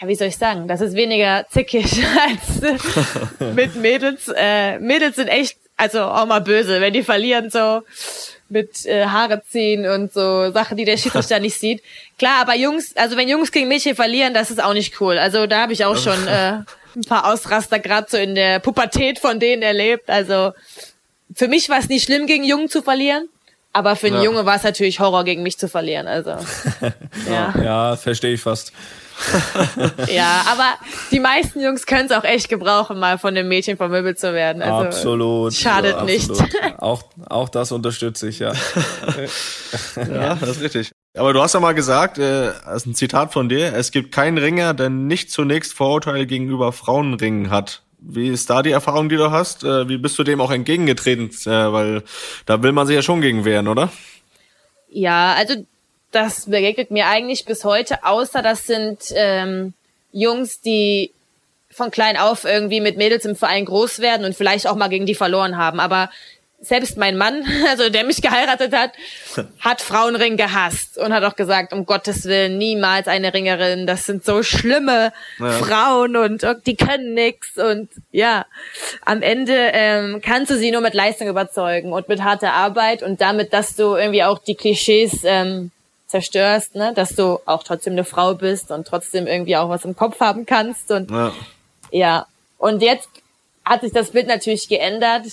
[0.00, 1.84] ja, wie soll ich sagen, das ist weniger zickig
[2.28, 2.60] als
[3.54, 4.28] mit Mädels.
[4.36, 7.82] Äh, Mädels sind echt, also auch mal böse, wenn die verlieren so
[8.48, 11.82] mit äh, Haare ziehen und so Sachen, die der Schiedsrichter nicht sieht.
[12.18, 15.18] Klar, aber Jungs, also wenn Jungs gegen Mädchen verlieren, das ist auch nicht cool.
[15.18, 16.58] Also da habe ich auch schon äh,
[16.96, 20.08] ein paar Ausraster gerade so in der Pubertät von denen erlebt.
[20.08, 20.52] Also
[21.34, 23.28] für mich war es nicht schlimm, gegen Jungen zu verlieren.
[23.72, 24.22] Aber für einen Ja.
[24.22, 26.06] Junge war es natürlich Horror, gegen mich zu verlieren.
[26.06, 26.30] Also,
[27.28, 27.52] ja.
[27.60, 28.72] Ja, verstehe ich fast.
[30.08, 30.74] Ja, aber
[31.10, 34.62] die meisten Jungs können es auch echt gebrauchen, mal von dem Mädchen vermöbelt zu werden.
[34.62, 35.54] Also, absolut.
[35.54, 36.30] Schadet ja, nicht.
[36.30, 36.54] absolut.
[36.78, 38.52] Auch, auch das unterstütze ich, ja.
[39.96, 40.92] Ja, das ist richtig.
[41.16, 44.12] Aber du hast ja mal gesagt, äh, das ist ein Zitat von dir, es gibt
[44.12, 47.82] keinen Ringer, der nicht zunächst Vorurteile gegenüber Frauenringen hat.
[47.98, 49.64] Wie ist da die Erfahrung, die du hast?
[49.64, 51.30] Äh, wie bist du dem auch entgegengetreten?
[51.46, 52.02] Äh, weil
[52.44, 53.90] da will man sich ja schon gegen wehren, oder?
[54.88, 55.54] Ja, also
[56.14, 59.74] das begegnet mir eigentlich bis heute, außer das sind ähm,
[60.12, 61.12] Jungs, die
[61.70, 65.06] von klein auf irgendwie mit Mädels im Verein groß werden und vielleicht auch mal gegen
[65.06, 65.80] die verloren haben.
[65.80, 66.08] Aber
[66.60, 68.92] selbst mein Mann, also der mich geheiratet hat,
[69.60, 74.24] hat Frauenring gehasst und hat auch gesagt, um Gottes Willen, niemals eine Ringerin, das sind
[74.24, 75.50] so schlimme ja.
[75.50, 78.46] Frauen und die können nix und ja,
[79.04, 83.20] am Ende ähm, kannst du sie nur mit Leistung überzeugen und mit harter Arbeit und
[83.20, 85.70] damit, dass du irgendwie auch die Klischees ähm,
[86.14, 89.96] zerstörst, ne, dass du auch trotzdem eine Frau bist und trotzdem irgendwie auch was im
[89.96, 91.32] Kopf haben kannst und ja,
[91.90, 92.26] ja.
[92.56, 93.08] und jetzt
[93.64, 95.24] hat sich das Bild natürlich geändert,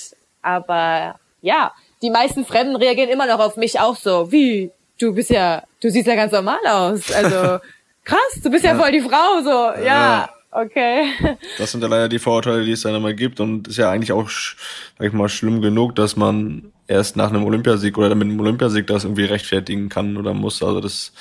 [0.41, 5.29] aber ja, die meisten Fremden reagieren immer noch auf mich auch so, wie, du bist
[5.29, 7.11] ja, du siehst ja ganz normal aus.
[7.11, 7.59] Also
[8.03, 9.83] krass, du bist ja, ja voll die Frau, so, ja.
[9.83, 10.29] ja.
[10.53, 11.13] Okay.
[11.57, 14.11] Das sind ja leider die Vorurteile, die es dann immer gibt und ist ja eigentlich
[14.11, 18.39] auch, sag ich mal, schlimm genug, dass man erst nach einem Olympiasieg oder mit einem
[18.39, 20.61] Olympiasieg das irgendwie rechtfertigen kann oder muss.
[20.61, 21.13] Also das,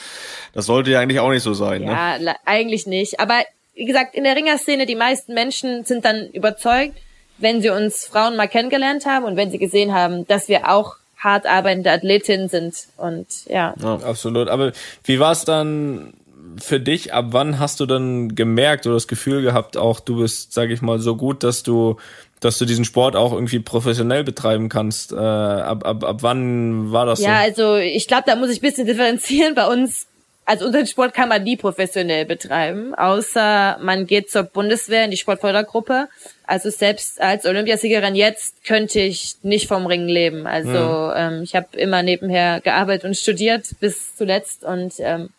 [0.53, 1.83] das sollte ja eigentlich auch nicht so sein.
[1.83, 2.35] Ja, ne?
[2.45, 3.21] eigentlich nicht.
[3.21, 3.43] Aber
[3.75, 6.95] wie gesagt, in der Ringerszene, die meisten Menschen sind dann überzeugt,
[7.39, 10.97] wenn sie uns Frauen mal kennengelernt haben und wenn sie gesehen haben, dass wir auch
[11.17, 13.75] hart arbeitende Athletinnen sind und ja.
[13.81, 14.49] ja absolut.
[14.49, 14.73] Aber
[15.05, 16.15] wie war es dann
[16.59, 17.13] für dich?
[17.13, 20.83] Ab wann hast du dann gemerkt oder das Gefühl gehabt, auch du bist, sag ich
[20.83, 21.97] mal, so gut, dass du
[22.41, 25.13] dass du diesen Sport auch irgendwie professionell betreiben kannst.
[25.13, 27.31] Äh, ab, ab, ab wann war das ja, so?
[27.31, 29.55] Ja, also ich glaube, da muss ich ein bisschen differenzieren.
[29.55, 30.07] Bei uns
[30.51, 35.17] also unseren Sport kann man nie professionell betreiben, außer man geht zur Bundeswehr in die
[35.17, 36.09] Sportfördergruppe.
[36.45, 40.49] Also selbst als Olympiasiegerin jetzt könnte ich nicht vom Ringen leben.
[40.49, 41.13] Also mhm.
[41.15, 44.65] ähm, ich habe immer nebenher gearbeitet und studiert bis zuletzt.
[44.65, 45.31] Und ähm,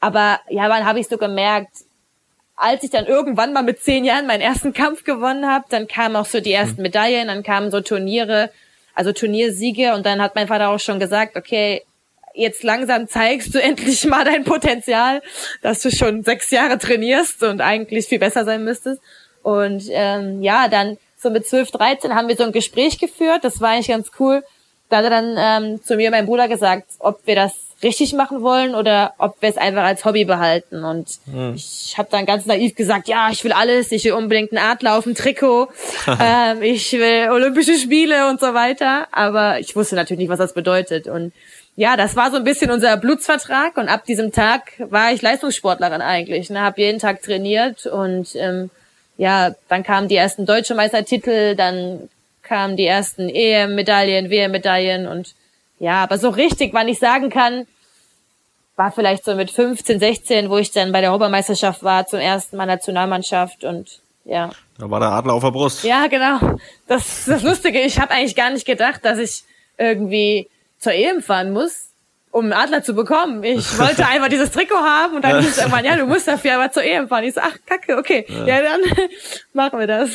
[0.00, 1.70] aber ja, wann habe ich so gemerkt,
[2.56, 6.16] als ich dann irgendwann mal mit zehn Jahren meinen ersten Kampf gewonnen habe, dann kamen
[6.16, 6.82] auch so die ersten mhm.
[6.82, 8.50] Medaillen, dann kamen so Turniere,
[8.94, 11.82] also Turniersiege und dann hat mein Vater auch schon gesagt, okay,
[12.34, 15.22] jetzt langsam zeigst du endlich mal dein Potenzial,
[15.62, 19.00] dass du schon sechs Jahre trainierst und eigentlich viel besser sein müsstest.
[19.42, 23.40] Und ähm, ja, dann so mit 12, 13 haben wir so ein Gespräch geführt.
[23.42, 24.44] Das war eigentlich ganz cool.
[24.88, 28.12] Da hat er dann ähm, zu mir und meinem Bruder gesagt, ob wir das richtig
[28.12, 30.84] machen wollen oder ob wir es einfach als Hobby behalten.
[30.84, 31.54] Und mhm.
[31.54, 34.96] ich habe dann ganz naiv gesagt, ja, ich will alles, ich will unbedingt einen Adler
[34.96, 35.68] auf dem Trikot,
[36.20, 39.08] ähm, ich will Olympische Spiele und so weiter.
[39.12, 41.08] Aber ich wusste natürlich nicht, was das bedeutet.
[41.08, 41.32] Und
[41.74, 46.02] ja, das war so ein bisschen unser Blutsvertrag und ab diesem Tag war ich Leistungssportlerin
[46.02, 46.50] eigentlich.
[46.50, 48.70] Ne, habe jeden Tag trainiert und ähm,
[49.16, 52.10] ja, dann kamen die ersten deutsche Meistertitel, dann
[52.42, 55.34] kamen die ersten EM-Medaillen, WM-Medaillen und
[55.78, 57.66] ja, aber so richtig, wann ich sagen kann,
[58.76, 62.56] war vielleicht so mit 15, 16, wo ich dann bei der Europameisterschaft war, zum ersten
[62.56, 64.50] Mal Nationalmannschaft und ja.
[64.78, 65.84] Da war der Adler auf der Brust.
[65.84, 66.56] Ja, genau.
[66.86, 67.80] Das das Lustige.
[67.80, 69.44] Ich habe eigentlich gar nicht gedacht, dass ich
[69.78, 71.91] irgendwie zur EM fahren muss,
[72.32, 73.44] um einen Adler zu bekommen.
[73.44, 76.54] Ich wollte einfach dieses Trikot haben und dann hieß es irgendwann, ja, du musst dafür
[76.54, 77.24] aber zur EM fahren.
[77.24, 78.24] Ich so, ach, kacke, okay.
[78.28, 78.80] Ja, ja dann
[79.52, 80.10] machen wir das.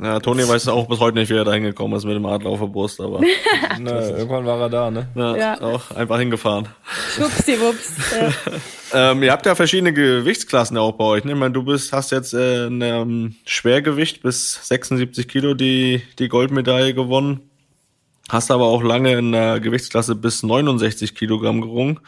[0.00, 2.50] Ja, Toni weiß auch bis heute nicht, wie er da hingekommen ist mit dem Adler
[2.50, 3.20] auf der Brust, aber
[3.80, 5.08] Na, irgendwann war er da, ne?
[5.16, 5.60] Ja, ja.
[5.60, 6.68] auch einfach hingefahren.
[7.16, 7.94] Schwuppsiwupps.
[8.92, 9.10] Ja.
[9.10, 11.24] ähm, ihr habt ja verschiedene Gewichtsklassen auch bei euch.
[11.24, 11.32] Ne?
[11.32, 16.28] Ich meine, du bist, hast jetzt äh, ein ähm, Schwergewicht bis 76 Kilo die, die
[16.28, 17.50] Goldmedaille gewonnen.
[18.28, 22.00] Hast aber auch lange in der Gewichtsklasse bis 69 Kilogramm gerungen.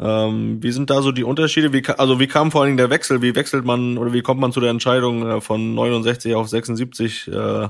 [0.00, 1.72] Ähm, wie sind da so die Unterschiede?
[1.72, 3.22] Wie, also wie kam vor allen Dingen der Wechsel?
[3.22, 7.28] Wie wechselt man oder wie kommt man zu der Entscheidung äh, von 69 auf 76
[7.28, 7.68] äh,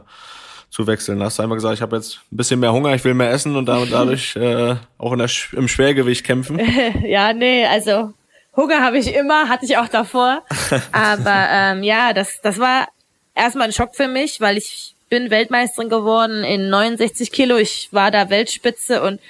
[0.71, 1.23] zu wechseln?
[1.23, 3.57] Hast du einfach gesagt, ich habe jetzt ein bisschen mehr Hunger, ich will mehr essen
[3.57, 6.59] und damit dadurch äh, auch in der, im Schwergewicht kämpfen?
[7.05, 8.15] ja, nee, also
[8.57, 10.43] Hunger habe ich immer, hatte ich auch davor.
[10.93, 12.89] Aber ähm, ja, das, das war
[13.35, 17.57] erstmal ein Schock für mich, weil ich bin Weltmeisterin geworden in 69 Kilo.
[17.57, 19.21] Ich war da Weltspitze und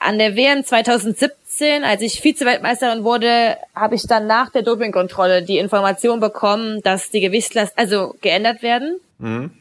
[0.00, 5.58] an der WM 2017, als ich Vize-Weltmeisterin wurde, habe ich dann nach der Dopingkontrolle die
[5.58, 8.98] Information bekommen, dass die Gewichtslast also geändert werden.
[9.20, 9.52] Mhm.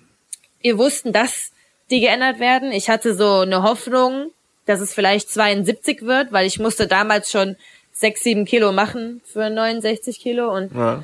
[0.59, 1.51] Wir wussten, dass
[1.91, 2.71] die geändert werden.
[2.71, 4.31] Ich hatte so eine Hoffnung,
[4.65, 7.57] dass es vielleicht 72 wird, weil ich musste damals schon
[7.91, 11.03] 6, 7 Kilo machen für 69 Kilo und ja.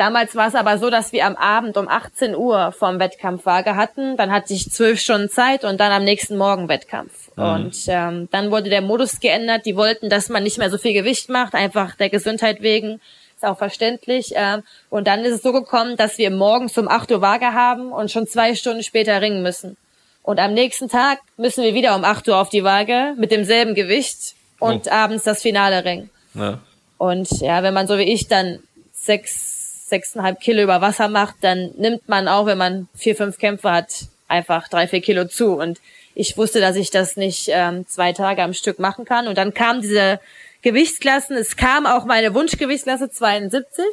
[0.00, 4.16] Damals war es aber so, dass wir am Abend um 18 Uhr vorm Wettkampfwaage hatten.
[4.16, 7.30] Dann hatte ich zwölf Stunden Zeit und dann am nächsten Morgen Wettkampf.
[7.36, 7.44] Mhm.
[7.44, 9.66] Und ähm, dann wurde der Modus geändert.
[9.66, 12.98] Die wollten, dass man nicht mehr so viel Gewicht macht, einfach der Gesundheit wegen.
[13.36, 14.32] Ist auch verständlich.
[14.36, 17.92] Ähm, und dann ist es so gekommen, dass wir morgens um 8 Uhr Waage haben
[17.92, 19.76] und schon zwei Stunden später ringen müssen.
[20.22, 23.74] Und am nächsten Tag müssen wir wieder um 8 Uhr auf die Waage mit demselben
[23.74, 24.90] Gewicht und oh.
[24.90, 26.08] abends das Finale ringen.
[26.32, 26.58] Ja.
[26.96, 28.60] Und ja, wenn man so wie ich dann
[28.94, 29.59] sechs
[29.90, 34.06] sechseinhalb Kilo über Wasser macht, dann nimmt man auch, wenn man vier, fünf Kämpfe hat,
[34.28, 35.54] einfach drei, vier Kilo zu.
[35.54, 35.80] Und
[36.14, 39.28] ich wusste, dass ich das nicht ähm, zwei Tage am Stück machen kann.
[39.28, 40.20] Und dann kam diese
[40.62, 41.36] Gewichtsklassen.
[41.36, 43.84] Es kam auch meine Wunschgewichtsklasse 72,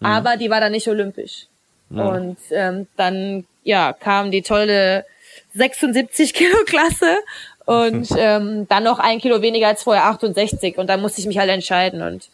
[0.00, 0.06] mhm.
[0.06, 1.46] aber die war dann nicht olympisch.
[1.90, 2.04] Ja.
[2.04, 5.04] Und ähm, dann ja kam die tolle
[5.54, 7.18] 76 Kilo Klasse
[7.66, 11.38] und ähm, dann noch ein Kilo weniger als vorher 68 und dann musste ich mich
[11.38, 12.28] halt entscheiden und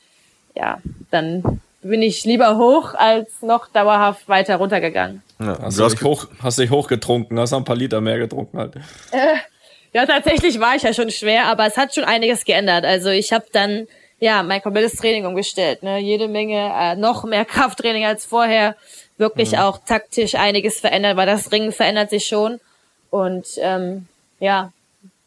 [0.54, 0.80] ja,
[1.10, 5.22] dann bin ich lieber hoch als noch dauerhaft weiter runtergegangen.
[5.38, 8.76] Ja, hast, du dich hoch, hast dich hochgetrunken, hast ein paar Liter mehr getrunken halt.
[9.12, 9.36] Äh,
[9.92, 12.84] ja, tatsächlich war ich ja schon schwer, aber es hat schon einiges geändert.
[12.84, 13.88] Also ich habe dann
[14.18, 18.76] ja mein komplettes Training umgestellt, ne, jede Menge äh, noch mehr Krafttraining als vorher,
[19.16, 19.58] wirklich mhm.
[19.58, 22.60] auch taktisch einiges verändert, weil das Ringen verändert sich schon
[23.10, 24.06] und ähm,
[24.38, 24.72] ja,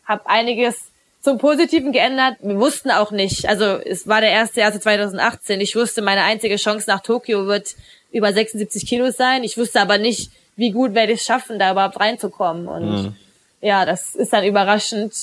[0.06, 0.78] habe einiges
[1.24, 2.36] zum Positiven geändert.
[2.42, 5.62] Wir wussten auch nicht, also es war der erste Jahr 2018.
[5.62, 7.76] Ich wusste, meine einzige Chance nach Tokio wird
[8.12, 9.44] über 76 Kilo sein.
[9.44, 12.68] Ich wusste aber nicht, wie gut werde ich es schaffen, da überhaupt reinzukommen.
[12.68, 13.16] Und mhm.
[13.62, 15.14] ja, das ist dann überraschend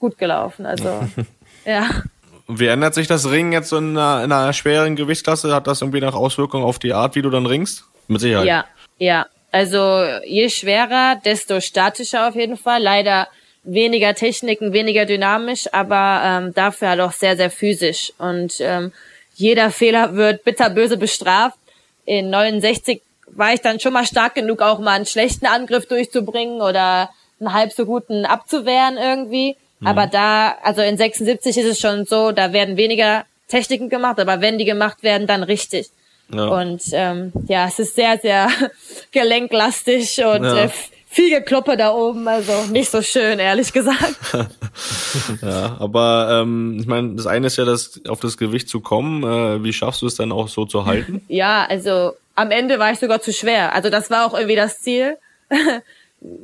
[0.00, 0.64] gut gelaufen.
[0.64, 1.06] Also
[1.66, 1.90] ja.
[2.48, 5.54] Wie ändert sich das Ringen jetzt in einer, in einer schweren Gewichtsklasse?
[5.54, 7.84] Hat das irgendwie noch Auswirkungen auf die Art, wie du dann ringst?
[8.08, 8.46] Mit Sicherheit.
[8.46, 8.64] Ja,
[8.98, 9.26] ja.
[9.52, 12.82] Also je schwerer, desto statischer auf jeden Fall.
[12.82, 13.28] Leider
[13.64, 18.12] weniger Techniken, weniger dynamisch, aber ähm, dafür halt auch sehr, sehr physisch.
[18.18, 18.92] Und ähm,
[19.34, 21.58] jeder Fehler wird bitterböse bestraft.
[22.04, 26.60] In 69 war ich dann schon mal stark genug, auch mal einen schlechten Angriff durchzubringen
[26.60, 29.56] oder einen halb so guten abzuwehren irgendwie.
[29.80, 29.86] Mhm.
[29.86, 34.40] Aber da, also in 76 ist es schon so, da werden weniger Techniken gemacht, aber
[34.40, 35.88] wenn die gemacht werden, dann richtig.
[36.32, 36.46] Ja.
[36.46, 38.48] Und ähm, ja, es ist sehr, sehr
[39.12, 40.64] gelenklastig und ja.
[40.64, 40.70] äh,
[41.14, 44.16] viel Gekloppe da oben, also nicht so schön, ehrlich gesagt.
[45.42, 49.22] ja, aber ähm, ich meine, das eine ist ja, das auf das Gewicht zu kommen.
[49.22, 51.22] Äh, wie schaffst du es dann auch so zu halten?
[51.28, 53.72] Ja, also am Ende war ich sogar zu schwer.
[53.74, 55.16] Also das war auch irgendwie das Ziel.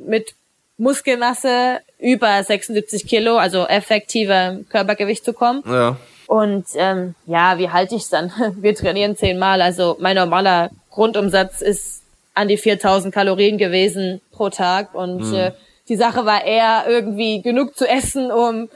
[0.05, 0.33] Mit
[0.77, 5.63] Muskelmasse über 76 Kilo, also effektiver Körpergewicht zu kommen.
[5.65, 5.97] Ja.
[6.27, 8.31] Und ähm, ja, wie halte ich es dann?
[8.61, 9.61] Wir trainieren zehnmal.
[9.61, 12.00] Also mein normaler Grundumsatz ist
[12.33, 15.33] an die 4000 Kalorien gewesen pro Tag und mhm.
[15.33, 15.51] äh,
[15.89, 18.69] die Sache war eher irgendwie genug zu essen, um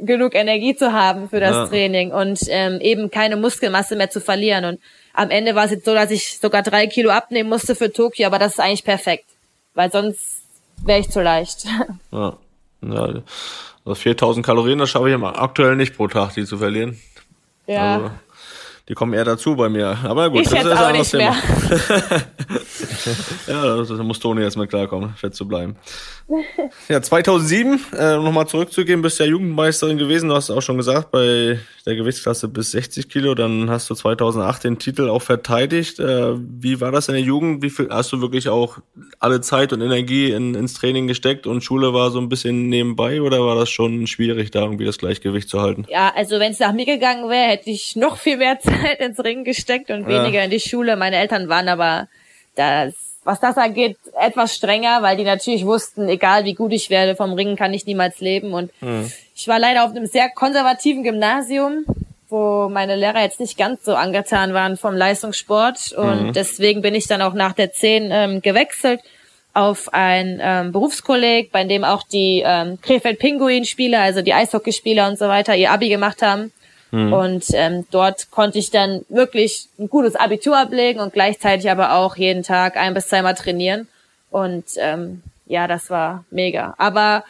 [0.00, 1.66] genug Energie zu haben für das ja.
[1.68, 4.64] Training und ähm, eben keine Muskelmasse mehr zu verlieren.
[4.64, 4.80] Und
[5.14, 8.26] am Ende war es jetzt so, dass ich sogar drei Kilo abnehmen musste für Tokio,
[8.26, 9.26] aber das ist eigentlich perfekt,
[9.74, 10.42] weil sonst
[10.84, 11.66] wäre ich zu leicht.
[12.12, 12.36] Ja.
[12.82, 13.22] ja.
[13.84, 17.00] Also 4000 Kalorien, das schaffe ich aktuell nicht pro Tag, die zu verlieren.
[17.66, 17.96] Ja.
[17.96, 18.10] Also,
[18.88, 19.98] die kommen eher dazu bei mir.
[20.04, 21.30] Aber gut, ich das ist auch nicht Thema.
[21.30, 22.22] mehr.
[23.46, 25.76] ja, da muss Toni jetzt mal klarkommen, fett zu bleiben.
[26.88, 31.58] Ja, 2007, äh, nochmal zurückzugehen, bist ja Jugendmeisterin gewesen, du hast auch schon gesagt, bei
[31.84, 36.00] der Gewichtsklasse bis 60 Kilo, dann hast du 2008 den Titel auch verteidigt.
[36.00, 37.62] Äh, wie war das in der Jugend?
[37.62, 38.78] Wie viel hast du wirklich auch
[39.20, 43.22] alle Zeit und Energie in, ins Training gesteckt und Schule war so ein bisschen nebenbei
[43.22, 45.86] oder war das schon schwierig, da irgendwie das Gleichgewicht zu halten?
[45.88, 49.22] Ja, also wenn es nach mir gegangen wäre, hätte ich noch viel mehr Zeit ins
[49.22, 50.44] Ring gesteckt und weniger ja.
[50.44, 50.96] in die Schule.
[50.96, 52.08] Meine Eltern waren aber
[52.56, 57.16] das, was das angeht, etwas strenger, weil die natürlich wussten, egal wie gut ich werde,
[57.16, 58.52] vom Ringen kann ich niemals leben.
[58.52, 59.10] Und mhm.
[59.34, 61.84] ich war leider auf einem sehr konservativen Gymnasium,
[62.28, 65.92] wo meine Lehrer jetzt nicht ganz so angetan waren vom Leistungssport.
[65.92, 66.32] Und mhm.
[66.32, 69.00] deswegen bin ich dann auch nach der 10 ähm, gewechselt
[69.56, 75.28] auf ein ähm, Berufskolleg, bei dem auch die ähm, Krefeld-Pinguin-Spieler, also die Eishockeyspieler und so
[75.28, 76.52] weiter, ihr Abi gemacht haben.
[76.90, 77.12] Mhm.
[77.12, 82.16] Und ähm, dort konnte ich dann wirklich ein gutes Abitur ablegen und gleichzeitig aber auch
[82.16, 83.88] jeden Tag ein bis zweimal trainieren.
[84.30, 86.74] Und ähm, ja, das war mega.
[86.76, 87.24] Aber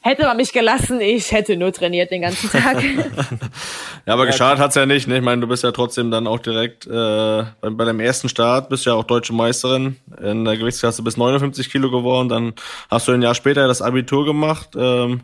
[0.00, 2.82] hätte man mich gelassen, ich hätte nur trainiert den ganzen Tag.
[4.06, 5.06] ja, aber geschadet hat's ja nicht.
[5.06, 5.18] Ne?
[5.18, 8.70] Ich meine, du bist ja trotzdem dann auch direkt äh, bei, bei deinem ersten Start,
[8.70, 12.30] bist ja auch deutsche Meisterin in der Gewichtsklasse bis 59 Kilo geworden.
[12.30, 12.54] Dann
[12.90, 14.70] hast du ein Jahr später das Abitur gemacht.
[14.76, 15.20] Ähm,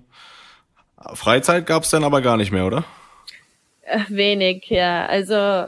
[1.14, 2.84] Freizeit gab's dann aber gar nicht mehr, oder?
[3.87, 5.07] Äh, wenig, ja.
[5.07, 5.66] Also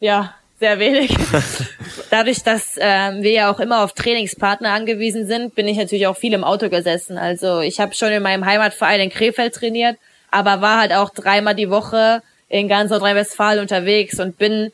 [0.00, 1.14] ja, sehr wenig.
[2.10, 6.16] Dadurch, dass ähm, wir ja auch immer auf Trainingspartner angewiesen sind, bin ich natürlich auch
[6.16, 7.18] viel im Auto gesessen.
[7.18, 9.96] Also ich habe schon in meinem Heimatverein in Krefeld trainiert,
[10.30, 14.72] aber war halt auch dreimal die Woche in ganz Nordrhein-Westfalen unterwegs und bin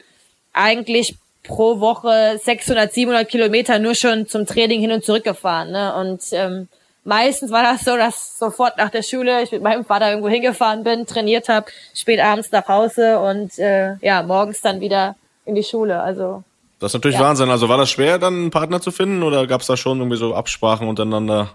[0.53, 5.71] eigentlich pro Woche 600, 700 Kilometer nur schon zum Training hin und zurück gefahren.
[5.71, 5.95] Ne?
[5.95, 6.69] Und ähm,
[7.09, 10.85] meistens war das so, dass sofort nach der Schule ich mit meinem Vater irgendwo hingefahren
[10.85, 15.65] bin, trainiert habe, spät abends nach Hause und äh, ja, morgens dann wieder in die
[15.65, 16.01] Schule.
[16.01, 16.45] Also
[16.79, 17.25] das ist natürlich ja.
[17.25, 17.51] Wahnsinn.
[17.51, 20.19] Also war das schwer, dann einen Partner zu finden oder gab es da schon irgendwie
[20.19, 21.55] so Absprachen untereinander,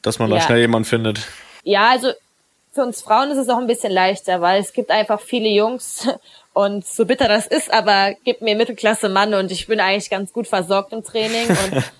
[0.00, 0.36] dass man ja.
[0.36, 1.26] da schnell jemanden findet?
[1.64, 2.12] Ja, also
[2.72, 6.08] für uns Frauen ist es auch ein bisschen leichter, weil es gibt einfach viele Jungs
[6.52, 10.32] und so bitter das ist, aber gibt mir Mittelklasse Mann und ich bin eigentlich ganz
[10.32, 11.82] gut versorgt im Training und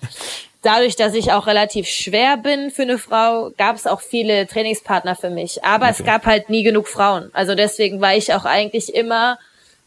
[0.63, 5.15] dadurch, dass ich auch relativ schwer bin für eine Frau, gab es auch viele Trainingspartner
[5.15, 5.63] für mich.
[5.63, 5.95] Aber okay.
[5.99, 7.29] es gab halt nie genug Frauen.
[7.33, 9.37] Also deswegen war ich auch eigentlich immer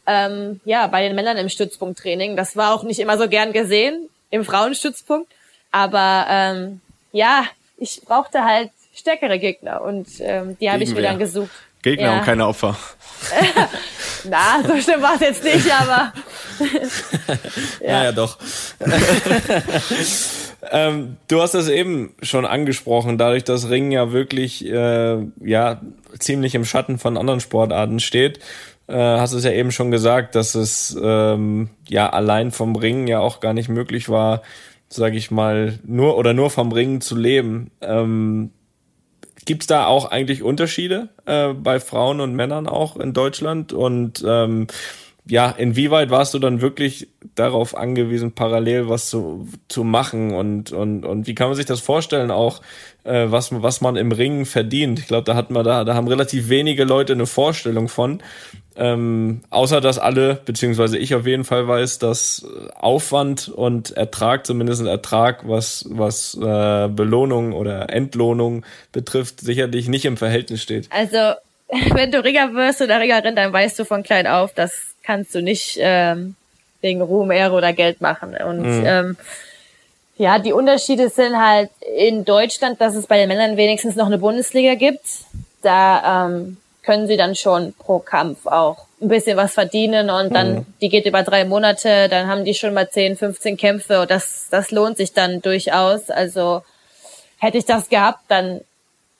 [0.05, 2.37] ähm, ja, bei den Männern im Stützpunkttraining.
[2.37, 5.31] Das war auch nicht immer so gern gesehen im Frauenstützpunkt.
[5.71, 7.43] Aber ähm, ja,
[7.77, 11.51] ich brauchte halt stärkere Gegner und ähm, die habe ich mir dann gesucht.
[11.83, 12.17] Gegner ja.
[12.19, 12.77] und keine Opfer.
[14.29, 16.13] Na, so schlimm war es jetzt nicht, aber.
[17.81, 17.91] ja.
[17.91, 18.37] Naja, doch.
[20.71, 25.81] ähm, du hast das eben schon angesprochen, dadurch, dass Ringen ja wirklich äh, ja
[26.19, 28.39] ziemlich im Schatten von anderen Sportarten steht.
[28.87, 33.19] Äh, hast es ja eben schon gesagt, dass es ähm, ja allein vom Ringen ja
[33.19, 34.41] auch gar nicht möglich war,
[34.89, 37.71] sage ich mal, nur oder nur vom Ringen zu leben.
[37.81, 38.51] Ähm,
[39.47, 43.71] Gibt es da auch eigentlich Unterschiede äh, bei Frauen und Männern auch in Deutschland?
[43.71, 44.67] Und ähm,
[45.29, 50.33] ja, inwieweit warst du dann wirklich darauf angewiesen, parallel was zu, zu machen?
[50.33, 52.61] Und, und, und wie kann man sich das vorstellen, auch
[53.03, 54.99] äh, was, was man im Ringen verdient?
[54.99, 58.21] Ich glaube, da hat man da, da haben relativ wenige Leute eine Vorstellung von.
[58.75, 64.85] Ähm, außer dass alle, beziehungsweise ich auf jeden Fall weiß, dass Aufwand und Ertrag, zumindest
[64.85, 70.87] Ertrag, was, was äh, Belohnung oder Entlohnung betrifft, sicherlich nicht im Verhältnis steht.
[70.91, 71.33] Also,
[71.95, 75.41] wenn du Ringer wirst oder Ringerin, dann weißt du von klein auf, das kannst du
[75.41, 76.35] nicht ähm,
[76.81, 78.35] wegen Ruhm, Ehre oder Geld machen.
[78.35, 78.85] Und mhm.
[78.85, 79.17] ähm,
[80.17, 84.17] ja, die Unterschiede sind halt in Deutschland, dass es bei den Männern wenigstens noch eine
[84.17, 85.05] Bundesliga gibt.
[85.61, 90.55] Da ähm, können sie dann schon pro Kampf auch ein bisschen was verdienen und dann,
[90.55, 90.65] mhm.
[90.81, 94.47] die geht über drei Monate, dann haben die schon mal 10, 15 Kämpfe und das,
[94.49, 96.09] das lohnt sich dann durchaus.
[96.09, 96.63] Also
[97.37, 98.61] hätte ich das gehabt, dann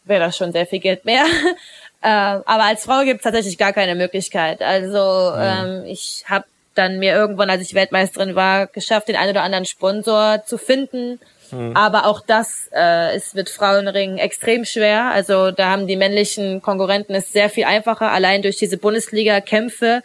[0.04, 1.26] wäre das schon sehr viel Geld mehr.
[2.02, 4.62] äh, aber als Frau gibt es tatsächlich gar keine Möglichkeit.
[4.62, 5.42] Also mhm.
[5.42, 9.66] ähm, ich habe dann mir irgendwann, als ich Weltmeisterin war, geschafft, den einen oder anderen
[9.66, 11.20] Sponsor zu finden
[11.52, 11.76] Mhm.
[11.76, 15.12] Aber auch das äh, ist mit Frauenringen extrem schwer.
[15.12, 20.02] Also da haben die männlichen Konkurrenten es sehr viel einfacher, allein durch diese Bundesliga-Kämpfe,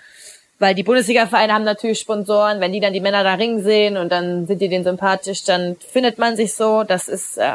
[0.58, 2.60] weil die Bundesliga-Vereine haben natürlich Sponsoren.
[2.60, 5.76] Wenn die dann die Männer da ringen sehen und dann sind die denen sympathisch, dann
[5.76, 6.84] findet man sich so.
[6.84, 7.50] Das ist äh,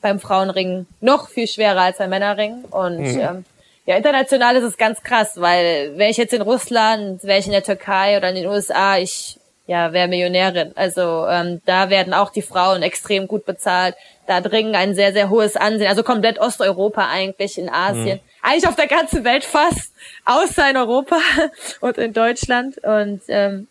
[0.00, 2.64] beim Frauenring noch viel schwerer als beim Männerring.
[2.70, 3.20] Und mhm.
[3.20, 3.44] ähm,
[3.86, 7.52] ja, international ist es ganz krass, weil wäre ich jetzt in Russland, wäre ich in
[7.52, 10.72] der Türkei oder in den USA, ich ja, wer Millionärin.
[10.74, 13.94] Also ähm, da werden auch die Frauen extrem gut bezahlt.
[14.26, 15.88] Da dringen ein sehr, sehr hohes Ansehen.
[15.88, 18.18] Also komplett Osteuropa eigentlich, in Asien.
[18.18, 18.42] Mhm.
[18.42, 19.92] Eigentlich auf der ganzen Welt fast,
[20.24, 21.16] außer in Europa
[21.80, 22.78] und in Deutschland.
[22.82, 23.68] Und ähm,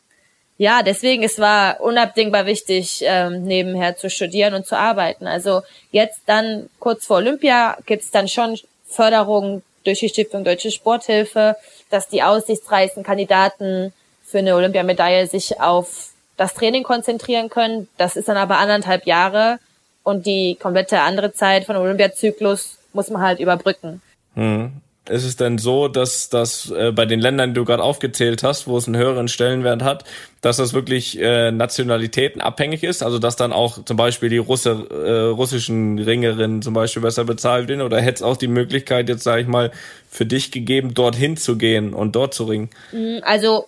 [0.58, 5.28] ja, deswegen, es war unabdingbar wichtig, ähm, nebenher zu studieren und zu arbeiten.
[5.28, 11.56] Also jetzt dann, kurz vor Olympia, gibt's dann schon Förderung durch die Stiftung Deutsche Sporthilfe,
[11.90, 17.88] dass die aussichtsreichsten Kandidaten für eine Olympiamedaille sich auf das Training konzentrieren können.
[17.98, 19.60] Das ist dann aber anderthalb Jahre
[20.04, 24.02] und die komplette andere Zeit von Olympiazyklus muss man halt überbrücken.
[24.36, 24.72] Hm.
[25.10, 28.68] Ist es denn so, dass das äh, bei den Ländern, die du gerade aufgezählt hast,
[28.68, 30.04] wo es einen höheren Stellenwert hat,
[30.42, 33.02] dass das wirklich äh, Nationalitäten abhängig ist?
[33.02, 37.68] Also dass dann auch zum Beispiel die Russe, äh, russischen Ringerinnen zum Beispiel besser bezahlt
[37.68, 37.82] werden?
[37.82, 39.72] Oder hätte es auch die Möglichkeit, jetzt sage ich mal,
[40.08, 42.70] für dich gegeben, dorthin zu gehen und dort zu ringen?
[42.92, 43.68] Hm, also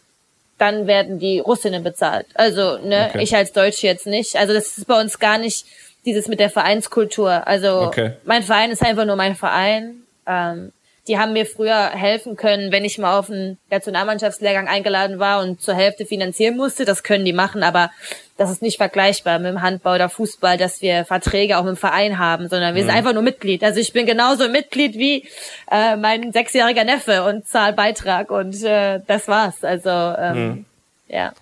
[0.60, 2.28] dann werden die Russinnen bezahlt.
[2.36, 3.24] Also, ne, okay.
[3.24, 4.36] ich als Deutsche jetzt nicht.
[4.36, 5.65] Also das ist bei uns gar nicht
[6.06, 7.48] dieses mit der Vereinskultur.
[7.48, 8.12] Also okay.
[8.24, 9.96] mein Verein ist einfach nur mein Verein.
[10.28, 10.72] Ähm,
[11.08, 15.62] die haben mir früher helfen können, wenn ich mal auf einen Nationalmannschaftslehrgang eingeladen war und
[15.62, 16.86] zur Hälfte finanzieren musste.
[16.86, 17.92] Das können die machen, aber
[18.38, 21.78] das ist nicht vergleichbar mit dem Handball oder Fußball, dass wir Verträge auch mit dem
[21.78, 22.88] Verein haben, sondern wir mhm.
[22.88, 23.63] sind einfach nur Mitglied.
[23.63, 25.28] Also ich bin genauso Mitglied wie
[25.70, 29.63] äh, mein sechsjähriger Neffe und zahl Beitrag und äh, das war's.
[29.63, 30.66] Also ähm, mhm.
[31.10, 31.34] ja.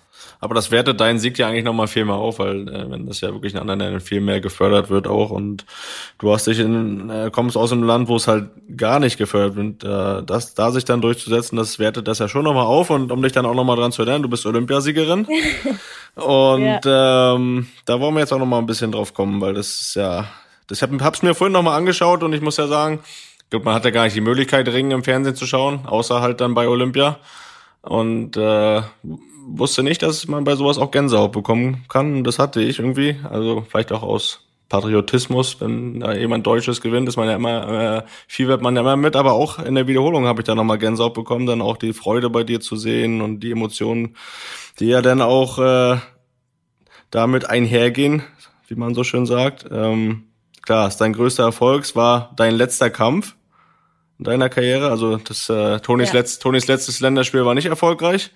[0.42, 3.20] Aber das wertet deinen Sieg ja eigentlich nochmal viel mehr auf, weil äh, wenn das
[3.20, 5.64] ja wirklich in anderen Ländern viel mehr gefördert wird auch und
[6.18, 9.54] du hast dich in, äh, kommst aus einem Land, wo es halt gar nicht gefördert
[9.54, 13.12] wird, äh, das, da sich dann durchzusetzen, das wertet das ja schon nochmal auf und
[13.12, 15.28] um dich dann auch nochmal dran zu erinnern, du bist Olympiasiegerin.
[16.16, 17.34] und ja.
[17.36, 20.26] ähm, da wollen wir jetzt auch nochmal ein bisschen drauf kommen, weil das ist ja,
[20.66, 22.98] das hab, hab's mir vorhin nochmal angeschaut und ich muss ja sagen,
[23.52, 26.40] gut, man hat ja gar nicht die Möglichkeit, Ringen im Fernsehen zu schauen, außer halt
[26.40, 27.18] dann bei Olympia.
[27.82, 28.82] Und äh,
[29.46, 32.24] wusste nicht, dass man bei sowas auch Gänsehaut bekommen kann.
[32.24, 33.16] Das hatte ich irgendwie.
[33.28, 34.40] Also vielleicht auch aus
[34.72, 38.80] Patriotismus, wenn da jemand Deutsches gewinnt, ist man ja immer, äh, viel wird man ja
[38.80, 41.76] immer mit, aber auch in der Wiederholung habe ich da nochmal Gänsehaut bekommen, dann auch
[41.76, 44.16] die Freude bei dir zu sehen und die Emotionen,
[44.80, 45.98] die ja dann auch äh,
[47.10, 48.22] damit einhergehen,
[48.66, 49.66] wie man so schön sagt.
[49.70, 50.24] Ähm,
[50.62, 53.36] klar, ist dein größter Erfolg, es war dein letzter Kampf
[54.18, 54.88] in deiner Karriere.
[54.88, 56.20] Also das äh, Tonys, ja.
[56.20, 58.30] letzt, Tonys letztes Länderspiel war nicht erfolgreich.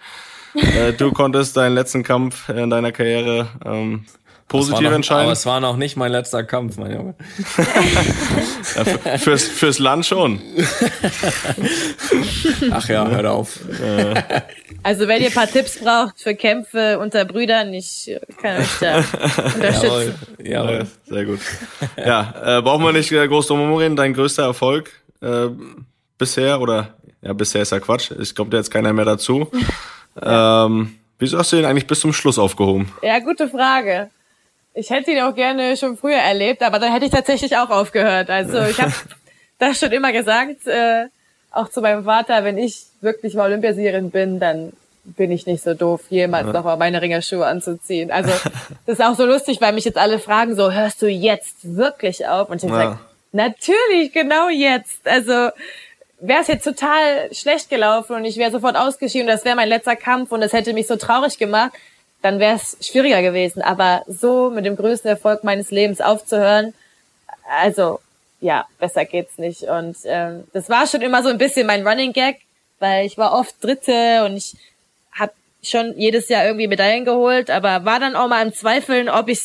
[0.57, 4.05] Äh, du konntest deinen letzten Kampf in deiner Karriere ähm,
[4.49, 5.25] positiv noch, entscheiden.
[5.25, 7.15] Aber es war noch nicht mein letzter Kampf, mein Junge.
[9.05, 10.41] ja, fürs, fürs Land schon.
[12.71, 13.59] Ach ja, hör auf.
[14.83, 18.99] Also wenn ihr ein paar Tipps braucht für Kämpfe unter Brüdern, ich kann euch da
[19.55, 19.83] unterstützen.
[19.83, 20.87] Jawohl, jawohl.
[21.07, 21.41] Sehr gut.
[21.97, 23.97] Ja, äh, brauchen wir nicht äh, groß drum reden.
[23.97, 25.49] Dein größter Erfolg äh,
[26.19, 28.13] bisher oder ja, bisher ist ja Quatsch.
[28.13, 29.51] Es kommt ja jetzt keiner mehr dazu.
[30.23, 32.93] Ähm, wieso hast du ihn eigentlich bis zum Schluss aufgehoben?
[33.03, 34.11] Ja, gute Frage.
[34.75, 38.29] Ich hätte ihn auch gerne schon früher erlebt, aber dann hätte ich tatsächlich auch aufgehört.
[38.29, 38.93] Also ich habe
[39.59, 41.07] das schon immer gesagt, äh,
[41.51, 44.73] auch zu meinem Vater, wenn ich wirklich mal Olympiasiegerin bin, dann
[45.05, 48.11] bin ich nicht so doof, jemals noch mal meine Ringerschuhe anzuziehen.
[48.11, 48.31] Also
[48.87, 52.27] das ist auch so lustig, weil mich jetzt alle fragen, so hörst du jetzt wirklich
[52.27, 52.51] auf?
[52.51, 52.77] Und ich ja.
[52.77, 52.99] sage,
[53.33, 55.07] natürlich, genau jetzt.
[55.07, 55.51] Also
[56.19, 59.97] wäre es jetzt total schlecht gelaufen und ich wäre sofort ausgeschieden, das wäre mein letzter
[59.97, 61.73] Kampf und es hätte mich so traurig gemacht,
[62.23, 63.63] dann wäre es schwieriger gewesen.
[63.63, 66.75] Aber so mit dem größten Erfolg meines Lebens aufzuhören,
[67.61, 68.01] also
[68.41, 69.63] ja, besser geht's nicht.
[69.63, 72.41] Und ähm, das war schon immer so ein bisschen mein Running Gag,
[72.79, 74.55] weil ich war oft Dritte und ich
[75.13, 79.29] habe schon jedes Jahr irgendwie Medaillen geholt, aber war dann auch mal im Zweifeln, ob
[79.29, 79.41] ich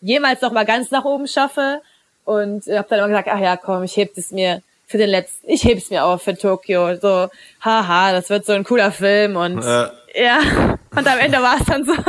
[0.00, 1.80] jemals noch mal ganz nach oben schaffe.
[2.24, 5.48] Und habe dann immer gesagt, ach ja, komm, ich heb es mir für den letzten,
[5.48, 6.96] ich heb's mir auf für Tokio.
[6.96, 7.28] So,
[7.60, 9.88] haha, das wird so ein cooler Film und äh.
[10.14, 11.92] ja, und am Ende war es dann so.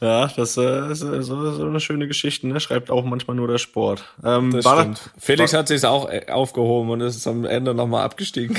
[0.00, 2.60] Ja, das äh, ist so, so eine schöne Geschichte, ne?
[2.60, 4.04] Schreibt auch manchmal nur der Sport.
[4.22, 5.00] Ähm, das stimmt.
[5.14, 8.58] Das, Felix war, hat sich auch äh, aufgehoben und ist am Ende nochmal abgestiegen.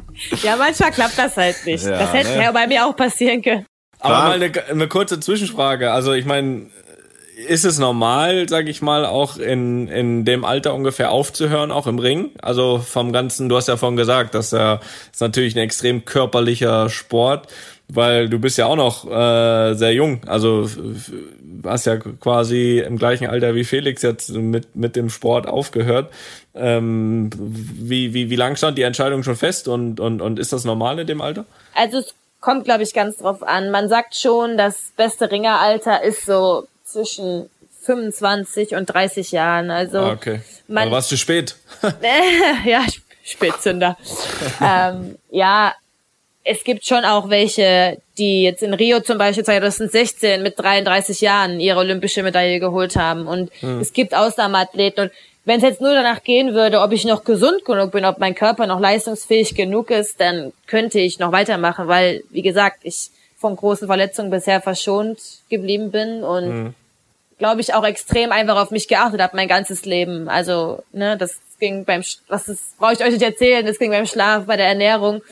[0.42, 1.84] ja, manchmal klappt das halt nicht.
[1.84, 2.42] Ja, das hätte ne?
[2.42, 3.66] ja bei mir auch passieren können.
[3.98, 5.92] Aber mal eine, eine kurze Zwischenfrage.
[5.92, 6.70] Also ich meine,
[7.48, 11.98] ist es normal, sag ich mal, auch in, in dem Alter ungefähr aufzuhören, auch im
[11.98, 12.30] Ring?
[12.40, 14.80] Also vom ganzen, du hast ja vorhin gesagt, dass er
[15.10, 17.48] ist natürlich ein extrem körperlicher Sport,
[17.88, 20.22] weil du bist ja auch noch äh, sehr jung.
[20.26, 20.68] Also
[21.64, 26.10] hast ja quasi im gleichen Alter wie Felix jetzt mit, mit dem Sport aufgehört.
[26.54, 30.64] Ähm, wie, wie, wie lang stand die Entscheidung schon fest und, und, und ist das
[30.64, 31.44] normal in dem Alter?
[31.74, 33.70] Also es kommt, glaube ich, ganz drauf an.
[33.70, 37.48] Man sagt schon, das beste Ringeralter ist so zwischen
[37.82, 39.70] 25 und 30 Jahren.
[39.70, 40.40] Also ah, okay.
[40.68, 41.56] Man, Aber warst du spät?
[42.64, 42.84] ja,
[43.24, 43.96] Spätzünder.
[44.60, 45.74] ähm, ja,
[46.44, 51.60] es gibt schon auch welche, die jetzt in Rio zum Beispiel 2016 mit 33 Jahren
[51.60, 53.26] ihre olympische Medaille geholt haben.
[53.26, 53.80] Und hm.
[53.80, 55.04] es gibt Ausnahmeathleten.
[55.04, 55.12] Und
[55.44, 58.34] wenn es jetzt nur danach gehen würde, ob ich noch gesund genug bin, ob mein
[58.34, 63.56] Körper noch leistungsfähig genug ist, dann könnte ich noch weitermachen, weil, wie gesagt, ich von
[63.56, 65.18] großen Verletzungen bisher verschont
[65.48, 66.74] geblieben bin und hm
[67.42, 70.28] glaube ich, auch extrem einfach auf mich geachtet habe, mein ganzes Leben.
[70.28, 74.06] Also, ne, das ging beim, was das brauche ich euch nicht erzählen, das ging beim
[74.06, 75.22] Schlaf, bei der Ernährung,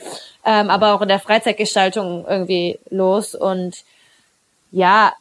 [0.45, 3.33] ähm, aber auch in der Freizeitgestaltung irgendwie los.
[3.33, 3.77] Und
[4.73, 5.13] ja,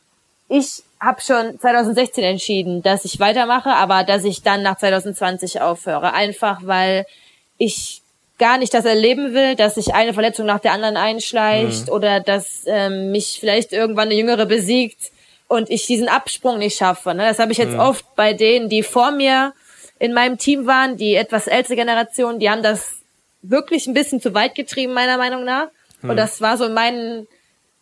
[0.48, 6.12] ich habe schon 2016 entschieden, dass ich weitermache, aber dass ich dann nach 2020 aufhöre.
[6.12, 7.06] Einfach weil
[7.56, 8.02] ich
[8.38, 11.92] gar nicht das erleben will, dass sich eine Verletzung nach der anderen einschleicht mhm.
[11.92, 15.12] oder dass ähm, mich vielleicht irgendwann eine Jüngere besiegt
[15.50, 17.12] und ich diesen Absprung nicht schaffe.
[17.12, 17.26] Ne?
[17.26, 17.80] Das habe ich jetzt mhm.
[17.80, 19.52] oft bei denen, die vor mir
[19.98, 22.92] in meinem Team waren, die etwas ältere Generation, die haben das
[23.42, 25.66] wirklich ein bisschen zu weit getrieben, meiner Meinung nach.
[26.02, 26.10] Mhm.
[26.10, 27.26] Und das war so mein,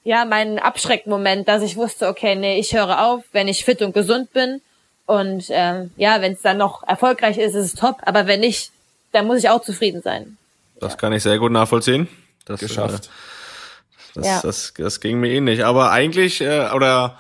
[0.03, 3.93] ja, mein Abschreckmoment, dass ich wusste, okay, nee, ich höre auf, wenn ich fit und
[3.93, 4.63] gesund bin.
[5.05, 7.99] Und ähm, ja, wenn es dann noch erfolgreich ist, ist es top.
[8.01, 8.71] Aber wenn nicht,
[9.13, 10.39] dann muss ich auch zufrieden sein.
[10.81, 12.09] Das kann ich sehr gut nachvollziehen.
[12.47, 13.05] Das geschafft.
[13.05, 14.41] Äh, das, ja.
[14.43, 15.67] das, das ging mir ähnlich.
[15.67, 17.19] Aber eigentlich, äh, oder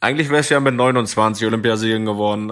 [0.00, 2.50] eigentlich wär's ja mit 29 Olympiasiegeln geworden.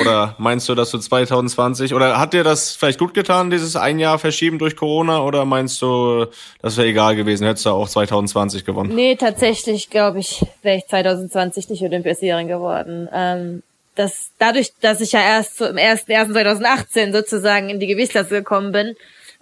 [0.00, 3.98] Oder meinst du, dass du 2020 oder hat dir das vielleicht gut getan, dieses ein
[3.98, 5.22] Jahr verschieben durch Corona?
[5.22, 6.26] Oder meinst du,
[6.60, 8.94] das wäre egal gewesen, hättest du auch 2020 gewonnen?
[8.94, 13.08] Nee, tatsächlich glaube ich, wäre ich 2020 nicht Olympiasiegerin geworden.
[13.12, 13.62] Ähm,
[13.94, 18.94] das, dadurch, dass ich ja erst so im 1.1.2018 sozusagen in die Gewichtsklasse gekommen bin,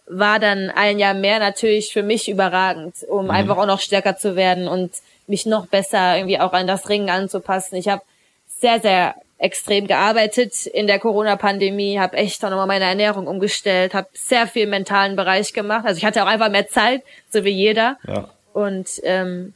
[0.09, 3.31] war dann ein Jahr mehr natürlich für mich überragend, um mhm.
[3.31, 4.93] einfach auch noch stärker zu werden und
[5.27, 7.77] mich noch besser irgendwie auch an das Ringen anzupassen.
[7.77, 8.03] Ich habe
[8.47, 14.09] sehr, sehr extrem gearbeitet in der Corona-Pandemie, habe echt auch nochmal meine Ernährung umgestellt, habe
[14.13, 15.85] sehr viel mentalen Bereich gemacht.
[15.87, 17.99] Also ich hatte auch einfach mehr Zeit, so wie jeder.
[18.07, 18.29] Ja.
[18.53, 19.55] Und ähm,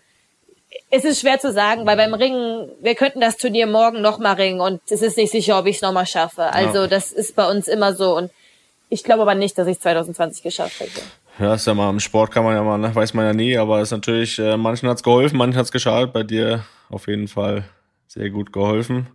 [0.90, 4.60] es ist schwer zu sagen, weil beim Ringen, wir könnten das Turnier morgen nochmal ringen
[4.60, 6.44] und es ist nicht sicher, ob ich es nochmal schaffe.
[6.44, 6.86] Also ja.
[6.86, 8.30] das ist bei uns immer so und
[8.92, 11.00] ich glaube aber nicht, dass ich 2020 geschafft hätte.
[11.38, 12.94] Ja, ist ja mal im Sport kann man ja mal, ne?
[12.94, 16.22] weiß man ja nie, aber ist natürlich, äh, manchen hat's geholfen, manchen hat's geschadet, bei
[16.22, 17.64] dir auf jeden Fall
[18.06, 19.06] sehr gut geholfen.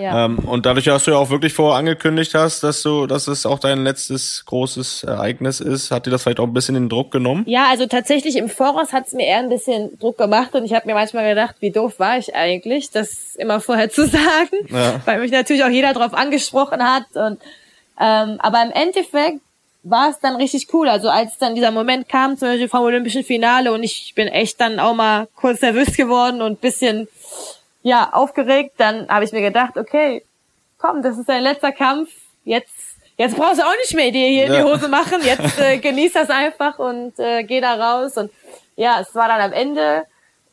[0.00, 0.24] Ja.
[0.24, 3.44] Ähm, und dadurch, dass du ja auch wirklich vorher angekündigt hast, dass du, dass es
[3.44, 7.12] auch dein letztes großes Ereignis ist, hat dir das vielleicht auch ein bisschen den Druck
[7.12, 7.44] genommen?
[7.46, 10.72] Ja, also tatsächlich im Voraus hat es mir eher ein bisschen Druck gemacht und ich
[10.72, 15.02] habe mir manchmal gedacht, wie doof war ich eigentlich, das immer vorher zu sagen, ja.
[15.04, 17.38] weil mich natürlich auch jeder drauf angesprochen hat und
[18.00, 19.40] ähm, aber im Endeffekt
[19.82, 20.88] war es dann richtig cool.
[20.88, 24.60] Also als dann dieser Moment kam, zum Beispiel vom Olympischen Finale und ich bin echt
[24.60, 27.08] dann auch mal kurz nervös geworden und bisschen
[27.82, 30.24] ja, aufgeregt, dann habe ich mir gedacht, okay,
[30.78, 32.10] komm, das ist dein letzter Kampf,
[32.44, 32.74] jetzt
[33.16, 36.12] jetzt brauchst du auch nicht mehr dir hier in die Hose machen, jetzt äh, genieß
[36.12, 38.16] das einfach und äh, geh da raus.
[38.16, 38.30] Und
[38.76, 40.02] ja, es war dann am Ende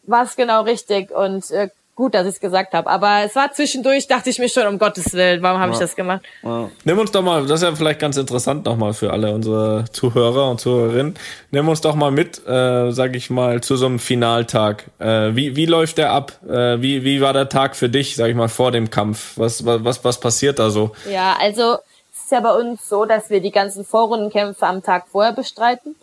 [0.03, 1.11] war es genau richtig.
[1.11, 2.89] Und äh, gut, dass ich es gesagt habe.
[2.89, 5.73] Aber es war zwischendurch, dachte ich mir schon, um Gottes Willen, warum habe ja.
[5.73, 6.21] ich das gemacht?
[6.41, 6.69] Ja.
[6.83, 10.49] Nimm uns doch mal, das ist ja vielleicht ganz interessant nochmal für alle unsere Zuhörer
[10.49, 11.15] und Zuhörerinnen.
[11.51, 14.85] Nimm uns doch mal mit, äh, sag ich mal, zu so einem Finaltag.
[14.99, 16.33] Äh, wie, wie läuft der ab?
[16.47, 19.33] Äh, wie, wie war der Tag für dich, sag ich mal, vor dem Kampf?
[19.35, 20.91] Was, was, was passiert da so?
[21.09, 21.77] Ja, also
[22.11, 25.95] es ist ja bei uns so, dass wir die ganzen Vorrundenkämpfe am Tag vorher bestreiten.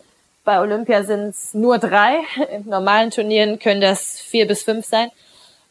[0.43, 2.19] Bei Olympia sind es nur drei.
[2.51, 5.11] In normalen Turnieren können das vier bis fünf sein.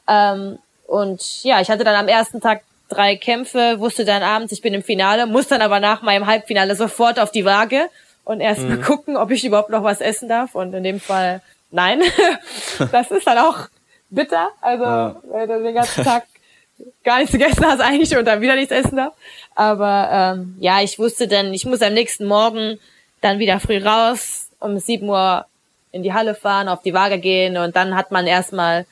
[0.08, 4.62] Ähm, und ja, ich hatte dann am ersten Tag drei Kämpfe, wusste dann abends, ich
[4.62, 7.88] bin im Finale, muss dann aber nach meinem Halbfinale sofort auf die Waage
[8.24, 8.68] und erst mhm.
[8.68, 10.54] mal gucken, ob ich überhaupt noch was essen darf.
[10.54, 12.02] Und in dem Fall nein.
[12.92, 13.68] das ist dann auch
[14.10, 14.50] bitter.
[14.60, 15.16] Also ja.
[15.30, 16.24] wenn du den ganzen Tag
[17.04, 19.14] gar nichts gegessen hast eigentlich und dann wieder nichts essen darf.
[19.54, 22.78] Aber ähm, ja, ich wusste dann, ich muss am nächsten Morgen
[23.20, 25.46] dann wieder früh raus, um sieben Uhr
[25.92, 28.86] in die Halle fahren, auf die Waage gehen und dann hat man erstmal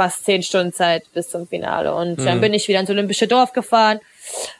[0.00, 1.94] fast zehn Stunden Zeit bis zum Finale.
[1.94, 2.24] Und mhm.
[2.24, 4.00] dann bin ich wieder ins Olympische Dorf gefahren,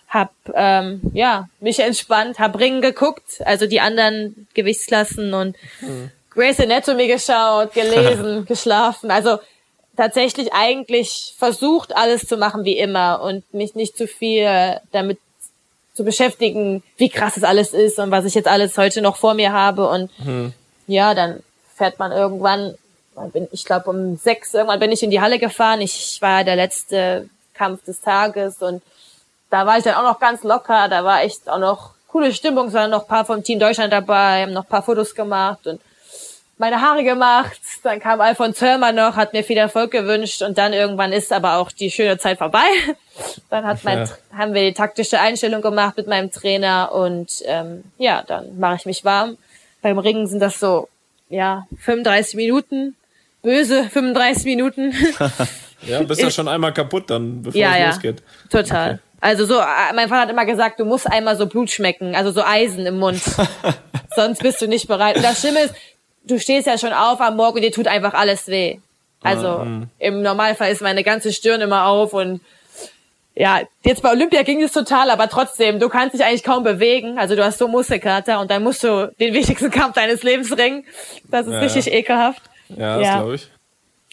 [0.07, 6.11] hab ähm, ja mich entspannt, hab Ringen geguckt, also die anderen Gewichtsklassen und mhm.
[6.28, 9.11] Grace Anatomy geschaut, gelesen, geschlafen.
[9.11, 9.38] Also
[9.97, 15.18] tatsächlich eigentlich versucht, alles zu machen wie immer und mich nicht zu viel damit
[15.95, 19.32] zu beschäftigen, wie krass es alles ist und was ich jetzt alles heute noch vor
[19.32, 19.88] mir habe.
[19.88, 20.53] Und mhm.
[20.86, 21.43] ja, dann
[21.74, 22.74] fährt man irgendwann
[23.29, 25.81] bin, ich glaube um sechs irgendwann bin ich in die Halle gefahren.
[25.81, 28.83] Ich war der letzte Kampf des Tages und
[29.51, 30.89] da war ich dann auch noch ganz locker.
[30.89, 32.68] Da war echt auch noch coole Stimmung.
[32.68, 35.66] Es waren noch ein paar vom Team Deutschland dabei, haben noch ein paar Fotos gemacht
[35.66, 35.81] und
[36.61, 37.61] meine Haare gemacht.
[37.83, 41.57] Dann kam Alfons Hörmer noch, hat mir viel Erfolg gewünscht und dann irgendwann ist aber
[41.57, 42.68] auch die schöne Zeit vorbei.
[43.51, 44.39] Dann hat mein, ja.
[44.39, 48.87] haben wir die taktische Einstellung gemacht mit meinem Trainer und ähm, ja, dann mache ich
[48.87, 49.37] mich warm.
[49.83, 50.89] Beim Ringen sind das so
[51.29, 52.97] ja 35 Minuten
[53.43, 54.95] böse 35 Minuten.
[55.86, 57.86] ja, bist ja schon einmal kaputt dann, bevor ja, es ja.
[57.88, 58.22] losgeht.
[58.51, 58.91] Total.
[58.91, 59.01] Okay.
[59.20, 62.30] Also so, äh, mein Vater hat immer gesagt, du musst einmal so Blut schmecken, also
[62.30, 63.20] so Eisen im Mund.
[64.16, 65.16] Sonst bist du nicht bereit.
[65.16, 65.74] Und das Schlimme ist,
[66.24, 68.78] du stehst ja schon auf am Morgen und dir tut einfach alles weh.
[69.22, 69.88] Also mhm.
[69.99, 72.41] im Normalfall ist meine ganze Stirn immer auf und
[73.34, 77.18] ja, jetzt bei Olympia ging es total, aber trotzdem, du kannst dich eigentlich kaum bewegen.
[77.18, 80.84] Also du hast so Muskelkater und dann musst du den wichtigsten Kampf deines Lebens ringen.
[81.30, 81.93] Das ist ja, richtig ja.
[81.93, 82.43] ekelhaft.
[82.77, 83.18] Ja, das ja.
[83.18, 83.49] glaube ich.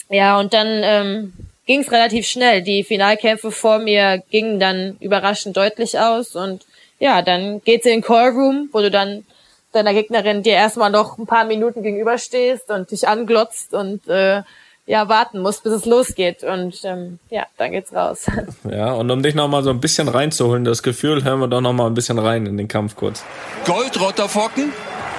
[0.09, 1.33] Ja, und dann ähm,
[1.65, 2.61] ging es relativ schnell.
[2.61, 6.65] Die Finalkämpfe vor mir gingen dann überraschend deutlich aus und
[6.99, 9.25] ja, dann geht's in den Callroom, wo du dann
[9.71, 14.41] deiner Gegnerin dir erstmal noch ein paar Minuten gegenüberstehst und dich anglotzt und äh,
[14.87, 16.43] ja, warten musst, bis es losgeht.
[16.43, 18.25] Und ähm, ja, dann geht's raus.
[18.69, 21.87] Ja, und um dich nochmal so ein bisschen reinzuholen, das Gefühl, hören wir doch nochmal
[21.87, 23.23] ein bisschen rein in den Kampf kurz.
[23.65, 24.71] Goldrotterfocken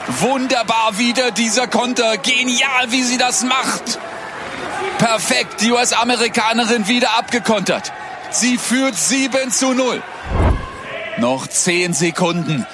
[0.09, 2.17] Wunderbar wieder dieser Konter.
[2.17, 3.99] Genial, wie sie das macht.
[4.99, 7.93] Perfekt, die US-Amerikanerin wieder abgekontert.
[8.31, 10.03] Sie führt 7 zu 0.
[11.19, 12.67] Noch 10 Sekunden.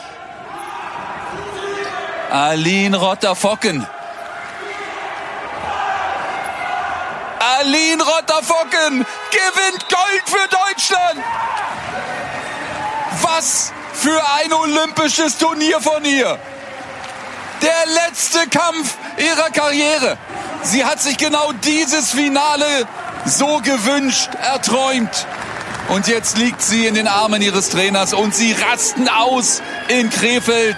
[2.31, 3.87] Aline Rotterfocken.
[7.59, 11.21] Aline Rotterfocken gewinnt Gold für Deutschland.
[13.23, 16.39] Was für ein olympisches Turnier von ihr.
[17.63, 20.19] Der letzte Kampf ihrer Karriere.
[20.63, 22.87] Sie hat sich genau dieses Finale
[23.25, 25.27] so gewünscht, erträumt.
[25.89, 30.77] Und jetzt liegt sie in den Armen ihres Trainers und sie rasten aus in Krefeld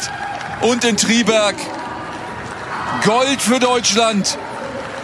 [0.62, 1.54] und in Triberg.
[3.04, 4.36] Gold für Deutschland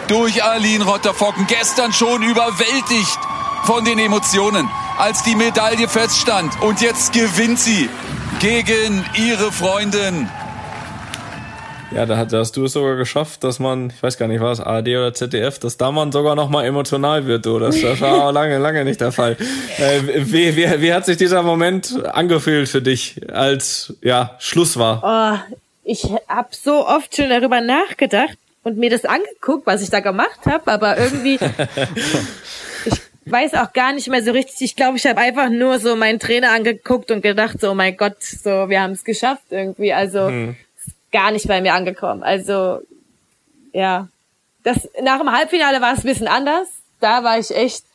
[0.07, 1.47] durch Aline Rotterfocken.
[1.47, 3.19] Gestern schon überwältigt
[3.65, 6.61] von den Emotionen, als die Medaille feststand.
[6.61, 7.89] Und jetzt gewinnt sie
[8.39, 10.29] gegen ihre Freundin
[11.95, 14.41] ja, da, hat, da hast du es sogar geschafft, dass man, ich weiß gar nicht,
[14.41, 17.59] war es ARD oder ZDF, dass da man sogar noch mal emotional wird, du.
[17.59, 19.37] Das, das war lange, lange nicht der Fall.
[19.77, 25.01] Äh, wie, wie, wie hat sich dieser Moment angefühlt für dich, als ja Schluss war?
[25.03, 29.99] Oh, ich habe so oft schon darüber nachgedacht und mir das angeguckt, was ich da
[29.99, 31.37] gemacht habe, aber irgendwie
[32.85, 34.61] ich, weiß auch gar nicht mehr so richtig.
[34.61, 37.95] Ich glaube, ich habe einfach nur so meinen Trainer angeguckt und gedacht, so, oh mein
[37.97, 39.93] Gott, so, wir haben es geschafft irgendwie.
[39.93, 40.55] Also hm.
[41.13, 42.23] Gar nicht bei mir angekommen.
[42.23, 42.81] Also
[43.71, 44.09] ja,
[44.63, 46.67] das nach dem Halbfinale war es ein bisschen anders.
[46.99, 47.85] Da war ich echt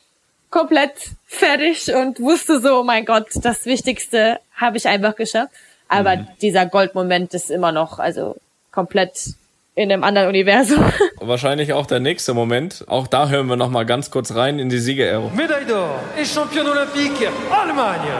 [0.50, 0.92] komplett
[1.26, 5.52] fertig und wusste so, oh mein Gott, das Wichtigste habe ich einfach geschafft.
[5.88, 6.28] Aber mhm.
[6.40, 8.36] dieser Goldmoment ist immer noch, also
[8.70, 9.34] komplett
[9.74, 10.84] in einem anderen Universum.
[11.20, 12.84] Wahrscheinlich auch der nächste Moment.
[12.88, 15.34] Auch da hören wir noch mal ganz kurz rein in die Siegerehrung.
[15.34, 18.12] Médaille d'or et champion olympique Allemagne.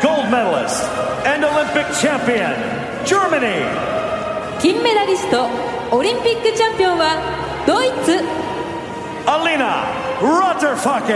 [0.00, 0.84] Gold medalist
[1.24, 2.85] and Olympic champion.
[4.61, 5.47] 金メダリスト、
[5.91, 7.17] オリンピックチャンピオンは
[7.65, 8.23] ドイツ。
[9.25, 9.85] Alina
[10.21, 11.11] Rotterfucken.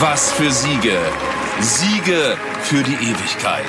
[0.00, 0.98] Was für Siege!
[1.60, 3.64] Siege für die Ewigkeit.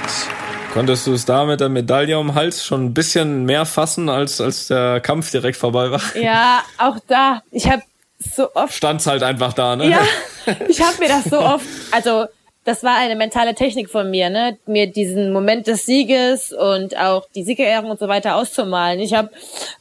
[0.74, 4.10] Konntest du es da mit der Medaille um den Hals schon ein bisschen mehr fassen,
[4.10, 6.02] als, als der Kampf direkt vorbei war?
[6.16, 7.42] Ja, auch da.
[7.52, 7.82] Ich habe
[8.19, 8.75] so oft.
[8.75, 9.89] Stand's halt einfach da, ne?
[9.89, 10.01] Ja,
[10.69, 11.67] ich habe mir das so oft.
[11.91, 12.27] Also,
[12.65, 14.57] das war eine mentale Technik von mir, ne?
[14.67, 19.01] Mir diesen Moment des Sieges und auch die Siegerehrung und so weiter auszumalen.
[19.01, 19.31] Ich habe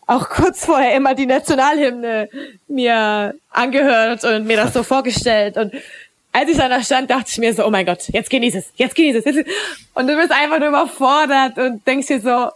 [0.06, 2.30] auch kurz vorher immer die Nationalhymne
[2.68, 5.74] mir angehört und mir das so vorgestellt und
[6.34, 8.96] als ich da stand, dachte ich mir so, oh mein Gott, jetzt genieß es, jetzt
[8.96, 9.46] genieß es.
[9.94, 12.50] Und du bist einfach nur überfordert und denkst dir so,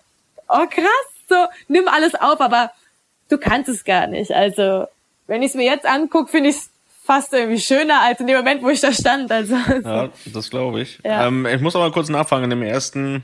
[0.50, 1.36] oh krass, so,
[1.68, 2.72] nimm alles auf, aber
[3.30, 4.32] du kannst es gar nicht.
[4.32, 4.88] Also,
[5.28, 6.70] wenn ich es mir jetzt angucke, finde ich es
[7.04, 9.32] fast irgendwie schöner als in dem Moment, wo ich da stand.
[9.32, 11.00] Also, ja, das glaube ich.
[11.06, 11.28] Ja.
[11.28, 13.24] Ähm, ich muss aber kurz nachfragen, in dem ersten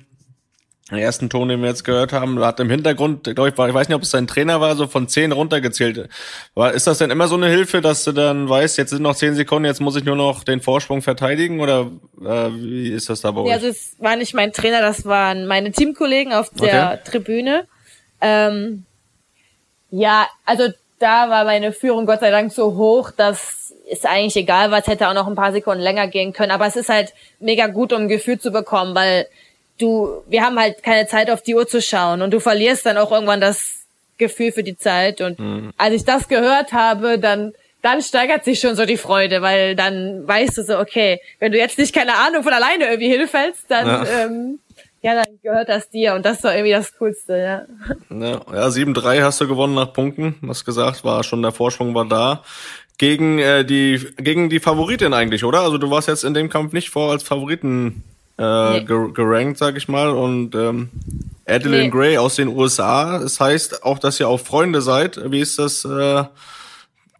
[0.91, 3.73] den ersten Ton, den wir jetzt gehört haben, hat im Hintergrund, glaube ich, war, ich
[3.73, 6.09] weiß nicht, ob es sein Trainer war, so von zehn runtergezählt.
[6.55, 9.15] War, ist das denn immer so eine Hilfe, dass du dann weißt, jetzt sind noch
[9.15, 11.89] zehn Sekunden, jetzt muss ich nur noch den Vorsprung verteidigen oder
[12.21, 13.47] äh, wie ist das da bei euch?
[13.47, 17.11] Ja, also es war nicht mein Trainer, das waren meine Teamkollegen auf der okay.
[17.11, 17.65] Tribüne.
[18.19, 18.85] Ähm,
[19.89, 20.67] ja, also
[21.03, 25.09] da war meine Führung Gott sei Dank so hoch, dass ist eigentlich egal was, hätte
[25.09, 26.51] auch noch ein paar Sekunden länger gehen können.
[26.51, 29.27] Aber es ist halt mega gut, um ein Gefühl zu bekommen, weil
[29.77, 32.97] du, wir haben halt keine Zeit auf die Uhr zu schauen und du verlierst dann
[32.97, 33.83] auch irgendwann das
[34.17, 35.19] Gefühl für die Zeit.
[35.19, 35.73] Und mhm.
[35.77, 40.25] als ich das gehört habe, dann dann steigert sich schon so die Freude, weil dann
[40.25, 43.85] weißt du so, okay, wenn du jetzt nicht keine Ahnung von alleine irgendwie hinfällst, dann
[43.85, 44.05] ja.
[44.23, 44.59] Ähm,
[45.03, 47.61] ja, dann gehört das dir und das war irgendwie das Coolste, ja.
[48.09, 52.05] Ja, ja 7-3 hast du gewonnen nach Punkten, was gesagt, war schon der Vorsprung war
[52.05, 52.43] da.
[52.97, 55.61] Gegen äh, die gegen die Favoritin eigentlich, oder?
[55.61, 58.03] Also du warst jetzt in dem Kampf nicht vor als Favoriten
[58.37, 58.85] äh, nee.
[58.85, 60.09] gerankt, sag ich mal.
[60.09, 60.89] Und ähm,
[61.45, 61.89] Adeline nee.
[61.89, 63.19] Gray aus den USA.
[63.19, 65.19] Das heißt auch, dass ihr auch Freunde seid.
[65.31, 66.23] Wie ist das äh,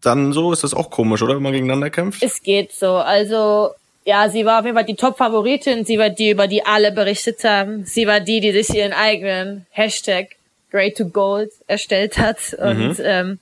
[0.01, 0.53] dann so?
[0.53, 2.23] Ist das auch komisch, oder, wenn man gegeneinander kämpft?
[2.23, 2.95] Es geht so.
[2.95, 3.71] Also
[4.05, 5.85] ja, sie war auf jeden Fall die Top-Favoritin.
[5.85, 7.85] Sie war die, über die alle berichtet haben.
[7.85, 10.35] Sie war die, die sich ihren eigenen Hashtag
[10.71, 12.37] Grey to Gold erstellt hat.
[12.59, 13.03] Und mhm.
[13.03, 13.39] ähm,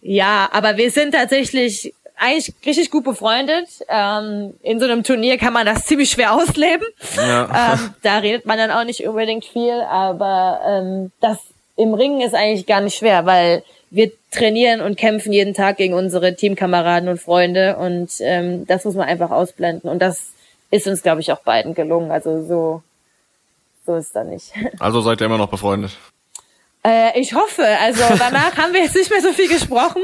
[0.00, 3.68] ja, aber wir sind tatsächlich eigentlich richtig gut befreundet.
[3.88, 6.86] Ähm, in so einem Turnier kann man das ziemlich schwer ausleben.
[7.16, 7.48] Ja.
[7.72, 11.38] Ähm, da redet man dann auch nicht unbedingt viel, aber ähm, das
[11.76, 15.94] im Ringen ist eigentlich gar nicht schwer, weil wir trainieren und kämpfen jeden Tag gegen
[15.94, 20.28] unsere Teamkameraden und Freunde und ähm, das muss man einfach ausblenden und das
[20.70, 22.10] ist uns, glaube ich, auch beiden gelungen.
[22.10, 22.82] Also so,
[23.84, 24.52] so ist da nicht.
[24.78, 25.96] Also seid ihr immer noch befreundet?
[26.84, 27.66] Äh, ich hoffe.
[27.80, 30.02] Also danach haben wir jetzt nicht mehr so viel gesprochen.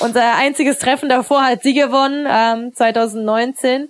[0.00, 3.88] Unser einziges Treffen davor hat sie gewonnen, ähm, 2019.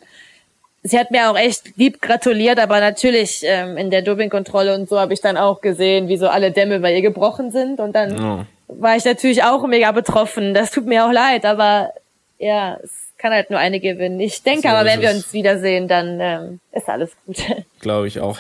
[0.82, 5.01] Sie hat mir auch echt lieb gratuliert, aber natürlich ähm, in der Dopingkontrolle und so
[5.01, 7.80] habe ich dann auch gesehen, wie so alle Dämme bei ihr gebrochen sind.
[7.80, 8.44] Und dann oh.
[8.68, 10.54] War ich natürlich auch mega betroffen.
[10.54, 11.90] Das tut mir auch leid, aber
[12.38, 14.20] ja, es kann halt nur eine gewinnen.
[14.20, 17.38] Ich denke so aber, wenn wir uns wiedersehen, dann ähm, ist alles gut.
[17.80, 18.38] Glaube ich auch.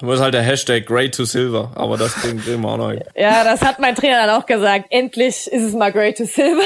[0.00, 2.92] Muss halt der Hashtag Grey to Silver, aber das kriegen wir auch noch.
[3.16, 4.86] Ja, das hat mein Trainer dann auch gesagt.
[4.90, 6.62] Endlich ist es mal Grey to Silver.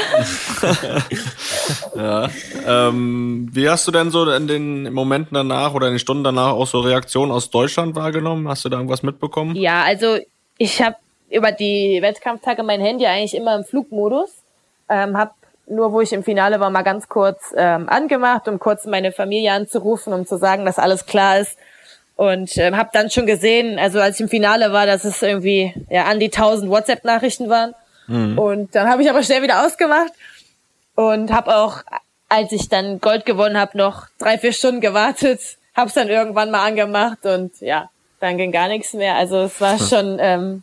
[1.97, 2.30] ja.
[2.66, 6.53] Ähm, wie hast du denn so in den Momenten danach oder in den Stunden danach
[6.53, 8.49] auch so Reaktionen aus Deutschland wahrgenommen?
[8.49, 9.57] Hast du da irgendwas mitbekommen?
[9.57, 10.18] Ja, also
[10.59, 10.97] ich habe
[11.33, 14.30] über die Wettkampftage mein Handy eigentlich immer im Flugmodus.
[14.89, 15.35] Ähm, hab
[15.66, 19.53] nur wo ich im Finale war, mal ganz kurz ähm, angemacht, um kurz meine Familie
[19.53, 21.57] anzurufen, um zu sagen, dass alles klar ist
[22.16, 25.74] und ähm, habe dann schon gesehen, also als ich im Finale war, dass es irgendwie
[25.89, 27.74] ja an die 1000 WhatsApp-Nachrichten waren.
[28.07, 28.39] Mhm.
[28.39, 30.12] Und dann habe ich aber schnell wieder ausgemacht
[30.95, 31.78] und habe auch,
[32.28, 35.41] als ich dann Gold gewonnen habe, noch drei vier Stunden gewartet,
[35.74, 37.89] habe es dann irgendwann mal angemacht und ja,
[38.20, 39.16] dann ging gar nichts mehr.
[39.16, 40.62] Also es war schon, ähm,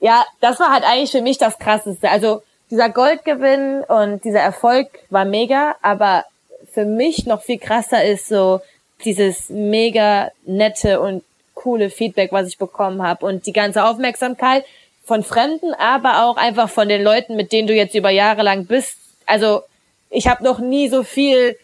[0.00, 2.10] ja, das war halt eigentlich für mich das Krasseste.
[2.10, 6.24] Also dieser Goldgewinn und dieser Erfolg war mega, aber
[6.72, 8.60] für mich noch viel krasser ist so
[9.04, 11.22] dieses mega nette und
[11.54, 14.64] coole Feedback, was ich bekommen habe und die ganze Aufmerksamkeit
[15.04, 18.66] von Fremden, aber auch einfach von den Leuten, mit denen du jetzt über Jahre lang
[18.66, 18.96] bist.
[19.26, 19.62] Also
[20.08, 21.56] ich habe noch nie so viel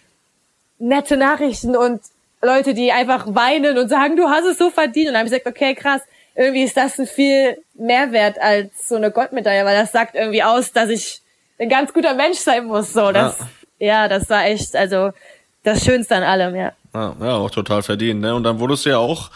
[0.79, 2.01] nette Nachrichten und
[2.43, 5.09] Leute, die einfach weinen und sagen, du hast es so verdient.
[5.09, 6.03] Und dann habe ich gesagt, okay, krass,
[6.37, 10.73] irgendwie ist das ein viel Mehrwert als so eine Goldmedaille, weil das sagt irgendwie aus,
[10.73, 11.23] dass ich
[11.59, 12.93] ein ganz guter Mensch sein muss.
[12.93, 13.37] So, das,
[13.79, 15.13] ja, ja das war echt, also
[15.63, 16.73] das Schönste an allem, ja.
[16.95, 18.21] Ja, ja auch total verdient.
[18.21, 18.35] Ne?
[18.35, 19.31] Und dann wurdest du ja auch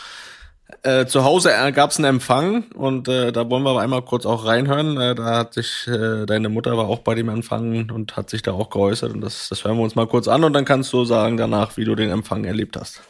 [0.83, 4.03] äh, zu Hause äh, gab es einen Empfang und äh, da wollen wir aber einmal
[4.03, 5.01] kurz auch reinhören.
[5.01, 8.43] Äh, da hat sich äh, deine Mutter war auch bei dem Empfang und hat sich
[8.43, 10.93] da auch geäußert und das, das hören wir uns mal kurz an und dann kannst
[10.93, 13.01] du sagen danach, wie du den Empfang erlebt hast.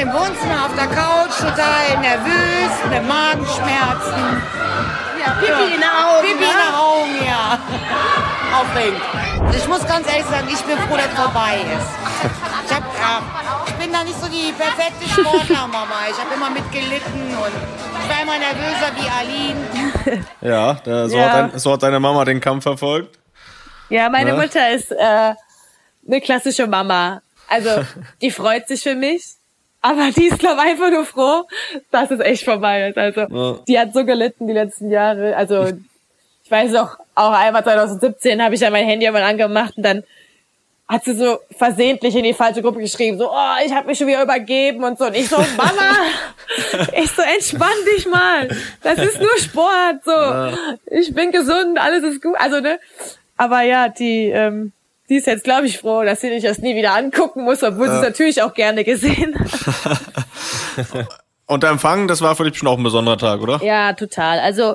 [0.00, 4.42] Im Wohnzimmer auf der Couch, total nervös, mit Magenschmerzen.
[5.18, 6.22] Ja, Pipi in den Augen.
[6.22, 7.58] Pipi in den Augen, ja.
[8.60, 9.00] Aufregend.
[9.54, 11.90] Ich muss ganz ehrlich sagen, ich bin froh, dass es vorbei ist.
[12.66, 12.82] Ich, hab,
[13.66, 15.90] ich bin da nicht so die perfekte Sportlermama.
[16.10, 17.52] Ich habe immer mitgelitten und
[18.02, 20.24] ich war immer nervöser wie Aline.
[20.40, 21.32] Ja, da, so, Ja.
[21.32, 23.18] Hat dein, so hat deine Mama den Kampf verfolgt.
[23.88, 24.38] Ja, meine Ne?
[24.38, 24.96] Mutter ist äh,
[26.06, 27.22] eine klassische Mama.
[27.48, 27.70] Also
[28.22, 29.24] die freut sich für mich,
[29.82, 31.46] aber die ist glaube einfach nur froh,
[31.90, 32.98] dass es echt vorbei ist.
[32.98, 33.58] Also Ja.
[33.66, 35.36] die hat so gelitten die letzten Jahre.
[35.36, 35.66] Also
[36.44, 40.04] ich weiß noch, auch einmal 2017 habe ich ja mein Handy mal angemacht und dann
[40.90, 44.08] hat sie so versehentlich in die falsche Gruppe geschrieben, so, oh, ich habe mich schon
[44.08, 45.06] wieder übergeben und so.
[45.06, 45.94] Und ich so, Mama,
[46.96, 48.48] ich so, entspann dich mal.
[48.82, 50.58] Das ist nur Sport, so.
[50.90, 52.34] Ich bin gesund, alles ist gut.
[52.36, 52.80] Also, ne?
[53.36, 54.72] Aber ja, die, ähm,
[55.08, 57.88] die ist jetzt, glaube ich, froh, dass sie nicht das nie wieder angucken muss, obwohl
[57.88, 60.00] sie es natürlich auch gerne gesehen hat.
[61.46, 63.62] Und der Empfang, das war für dich schon auch ein besonderer Tag, oder?
[63.62, 64.40] Ja, total.
[64.40, 64.74] Also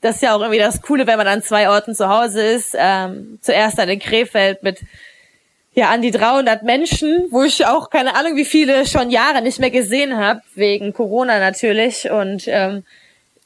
[0.00, 2.74] das ist ja auch irgendwie das Coole, wenn man an zwei Orten zu Hause ist.
[2.78, 4.80] Ähm, zuerst dann in Krefeld mit
[5.74, 9.58] ja an die 300 Menschen, wo ich auch keine Ahnung, wie viele schon Jahre nicht
[9.58, 12.10] mehr gesehen habe wegen Corona natürlich.
[12.10, 12.84] Und ähm,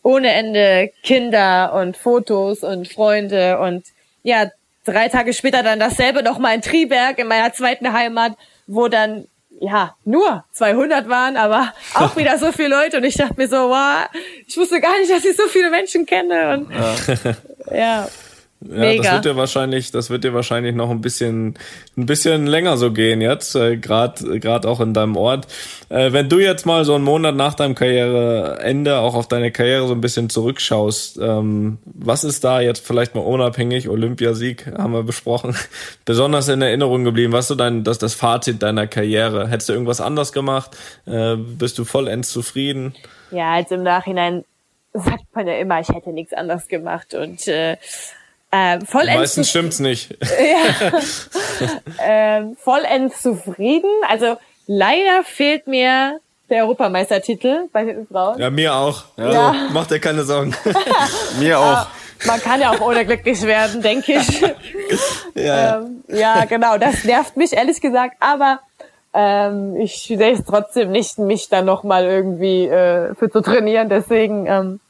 [0.02, 3.58] ohne Ende Kinder und Fotos und Freunde.
[3.58, 3.84] Und
[4.22, 4.50] ja
[4.84, 8.32] drei Tage später dann dasselbe noch mal in Triberg in meiner zweiten Heimat,
[8.66, 9.26] wo dann
[9.60, 12.98] ja, nur 200 waren, aber auch wieder so viele Leute.
[12.98, 14.06] Und ich dachte mir so, wow,
[14.46, 16.54] ich wusste gar nicht, dass ich so viele Menschen kenne.
[16.54, 18.08] Und ja, Ja,
[18.66, 19.02] Mega.
[19.02, 21.54] das wird dir wahrscheinlich, das wird dir wahrscheinlich noch ein bisschen,
[21.96, 25.46] ein bisschen länger so gehen jetzt, äh, gerade gerade auch in deinem Ort.
[25.90, 29.86] Äh, wenn du jetzt mal so einen Monat nach deinem Karriereende auch auf deine Karriere
[29.86, 35.02] so ein bisschen zurückschaust, ähm, was ist da jetzt vielleicht mal unabhängig Olympiasieg haben wir
[35.02, 35.54] besprochen,
[36.04, 37.32] besonders in Erinnerung geblieben?
[37.32, 39.48] Was ist so dein, das das Fazit deiner Karriere?
[39.48, 40.76] Hättest du irgendwas anders gemacht?
[41.06, 42.94] Äh, bist du vollends zufrieden?
[43.34, 44.44] ja, also im Nachhinein
[44.92, 47.76] sagt man ja immer, ich hätte nichts anderes gemacht und äh,
[48.54, 50.16] äh, vollends, Meistens stimmt's nicht.
[52.04, 53.90] ähm, vollends zufrieden.
[54.08, 54.36] Also
[54.66, 58.38] leider fehlt mir der Europameistertitel bei den Frauen.
[58.38, 59.04] Ja, mir auch.
[59.16, 59.32] Ja.
[59.32, 59.54] Ja.
[59.72, 60.54] Mach dir keine Sorgen.
[61.40, 61.86] Mir auch.
[62.26, 64.40] Man kann ja auch ohne glücklich werden, denke ich.
[65.34, 65.78] ja.
[65.78, 68.60] ähm, ja, genau, das nervt mich ehrlich gesagt, aber
[69.12, 73.88] ähm, ich sehe es trotzdem nicht, mich dann nochmal irgendwie äh, für zu trainieren.
[73.88, 74.80] Deswegen, ähm,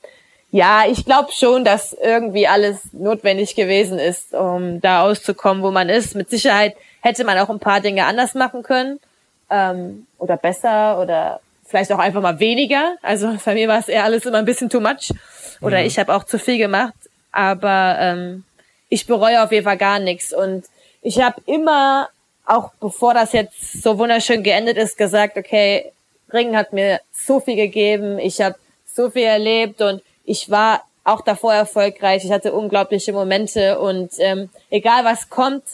[0.54, 5.88] ja, ich glaube schon, dass irgendwie alles notwendig gewesen ist, um da auszukommen, wo man
[5.88, 6.14] ist.
[6.14, 9.00] Mit Sicherheit hätte man auch ein paar Dinge anders machen können
[9.50, 12.94] ähm, oder besser oder vielleicht auch einfach mal weniger.
[13.02, 15.12] Also bei mir war es eher alles immer ein bisschen too much
[15.60, 16.94] oder ich habe auch zu viel gemacht.
[17.32, 18.44] Aber ähm,
[18.88, 20.66] ich bereue auf jeden Fall gar nichts und
[21.02, 22.08] ich habe immer,
[22.46, 25.90] auch bevor das jetzt so wunderschön geendet ist, gesagt, okay,
[26.32, 28.54] Ringen hat mir so viel gegeben, ich habe
[28.86, 34.48] so viel erlebt und ich war auch davor erfolgreich, ich hatte unglaubliche Momente und ähm,
[34.70, 35.64] egal was kommt,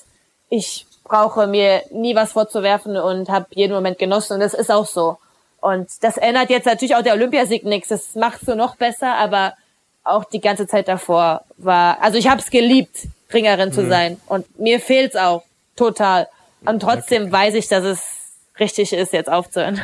[0.49, 4.87] ich brauche mir nie was vorzuwerfen und habe jeden Moment genossen und das ist auch
[4.87, 5.19] so.
[5.61, 9.55] Und das ändert jetzt natürlich auch der Olympiasieg nichts, das macht so noch besser, aber
[10.03, 14.59] auch die ganze Zeit davor war, also ich habe es geliebt, Ringerin zu sein und
[14.59, 15.45] mir fehlt's auch
[15.77, 16.29] total.
[16.65, 18.03] Und trotzdem weiß ich, dass es
[18.59, 19.81] richtig ist, jetzt aufzuhören.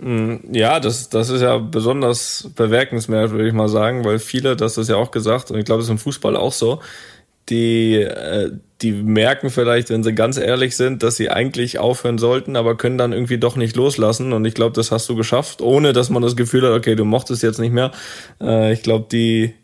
[0.00, 4.88] Ja, das, das ist ja besonders bemerkenswert, würde ich mal sagen, weil viele, das ist
[4.88, 6.80] ja auch gesagt, und ich glaube, es ist im Fußball auch so,
[7.48, 12.56] die, äh, die merken vielleicht, wenn sie ganz ehrlich sind, dass sie eigentlich aufhören sollten,
[12.56, 14.32] aber können dann irgendwie doch nicht loslassen.
[14.32, 17.04] Und ich glaube, das hast du geschafft, ohne dass man das Gefühl hat, okay, du
[17.04, 17.90] mochtest jetzt nicht mehr.
[18.40, 19.54] Äh, ich glaube, die,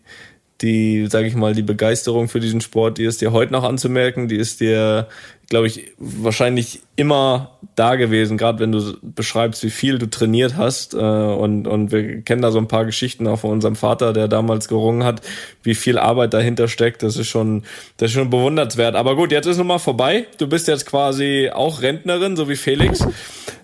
[0.62, 4.28] die, sage ich mal, die Begeisterung für diesen Sport, die ist dir heute noch anzumerken,
[4.28, 5.09] die ist dir,
[5.55, 10.94] glaube ich, wahrscheinlich immer da gewesen, gerade wenn du beschreibst, wie viel du trainiert hast.
[10.94, 14.26] Äh, und, und wir kennen da so ein paar Geschichten auch von unserem Vater, der
[14.26, 15.20] damals gerungen hat,
[15.62, 17.05] wie viel Arbeit dahinter steckt.
[17.05, 17.62] Das ist schon,
[17.98, 18.96] das ist schon bewundernswert.
[18.96, 20.26] Aber gut, jetzt ist nun mal vorbei.
[20.38, 23.07] Du bist jetzt quasi auch Rentnerin, so wie Felix.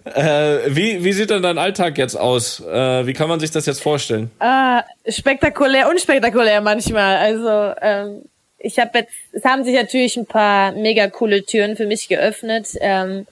[0.04, 2.60] Äh, wie, wie sieht denn dein Alltag jetzt aus?
[2.60, 4.30] Äh, wie kann man sich das jetzt vorstellen?
[4.38, 7.16] Ah, spektakulär, unspektakulär manchmal.
[7.16, 8.22] Also ähm,
[8.60, 12.68] ich habe jetzt, es haben sich natürlich ein paar mega coole Türen für mich geöffnet.
[12.80, 13.26] Ähm,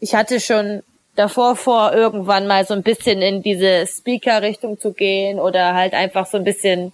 [0.00, 0.82] ich hatte schon
[1.16, 6.26] davor vor, irgendwann mal so ein bisschen in diese Speaker-Richtung zu gehen oder halt einfach
[6.26, 6.92] so ein bisschen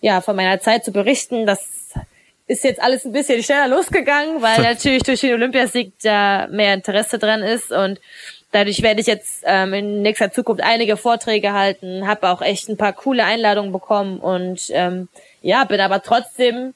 [0.00, 1.46] ja von meiner Zeit zu berichten.
[1.46, 1.90] Das
[2.48, 7.20] ist jetzt alles ein bisschen schneller losgegangen, weil natürlich durch den Olympiasieg da mehr Interesse
[7.20, 8.00] dran ist und
[8.50, 12.76] dadurch werde ich jetzt ähm, in nächster Zukunft einige Vorträge halten, habe auch echt ein
[12.76, 15.08] paar coole Einladungen bekommen und ähm,
[15.42, 16.74] ja, bin aber trotzdem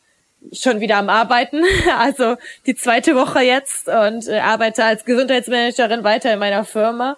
[0.52, 1.62] schon wieder am Arbeiten,
[1.98, 2.36] also
[2.66, 7.16] die zweite Woche jetzt und äh, arbeite als Gesundheitsmanagerin weiter in meiner Firma.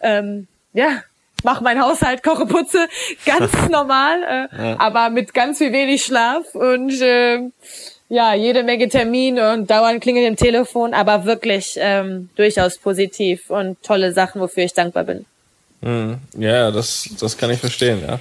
[0.00, 1.02] Ähm, ja,
[1.42, 2.88] mach meinen Haushalt, koche, putze,
[3.24, 4.80] ganz normal, äh, ja.
[4.80, 7.40] aber mit ganz viel wenig Schlaf und äh,
[8.08, 13.82] ja, jede Menge Termine und dauernd klingelt im Telefon, aber wirklich ähm, durchaus positiv und
[13.82, 15.24] tolle Sachen, wofür ich dankbar bin.
[15.80, 16.18] Mhm.
[16.38, 18.20] Ja, das, das kann ich verstehen, ja.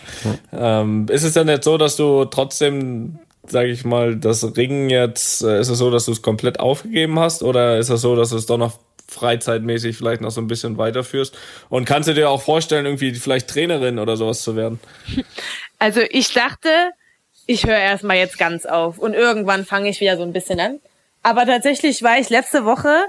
[0.52, 5.44] Ähm, ist es denn jetzt so, dass du trotzdem, sage ich mal, das Ringen jetzt,
[5.44, 8.30] äh, ist es so, dass du es komplett aufgegeben hast oder ist es so, dass
[8.30, 11.38] du es doch noch freizeitmäßig vielleicht noch so ein bisschen weiterführst?
[11.70, 14.80] Und kannst du dir auch vorstellen, irgendwie vielleicht Trainerin oder sowas zu werden?
[15.78, 16.70] Also ich dachte,
[17.48, 20.80] ich höre erstmal jetzt ganz auf und irgendwann fange ich wieder so ein bisschen an.
[21.22, 23.04] Aber tatsächlich war ich letzte Woche,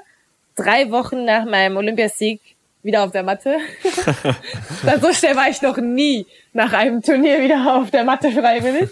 [0.57, 2.41] drei Wochen nach meinem Olympiasieg,
[2.82, 3.59] wieder auf der Matte.
[5.01, 8.91] so schnell war ich noch nie nach einem Turnier wieder auf der Matte freiwillig.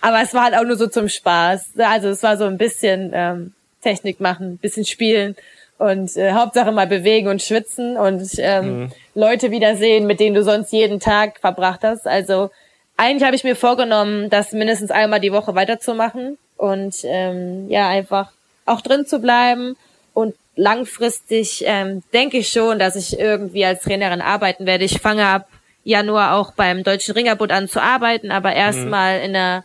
[0.00, 1.72] Aber es war halt auch nur so zum Spaß.
[1.78, 5.36] Also es war so ein bisschen ähm, Technik machen, bisschen spielen
[5.78, 8.92] und äh, Hauptsache mal bewegen und schwitzen und ähm, mhm.
[9.14, 12.06] Leute wiedersehen, mit denen du sonst jeden Tag verbracht hast.
[12.06, 12.50] Also
[12.96, 18.30] eigentlich habe ich mir vorgenommen, das mindestens einmal die Woche weiterzumachen und ähm, ja, einfach
[18.66, 19.76] auch drin zu bleiben.
[20.12, 24.84] Und langfristig ähm, denke ich schon, dass ich irgendwie als Trainerin arbeiten werde.
[24.84, 25.48] Ich fange ab
[25.82, 29.24] Januar auch beim Deutschen Ringerbund an zu arbeiten, aber erstmal mhm.
[29.24, 29.64] in einer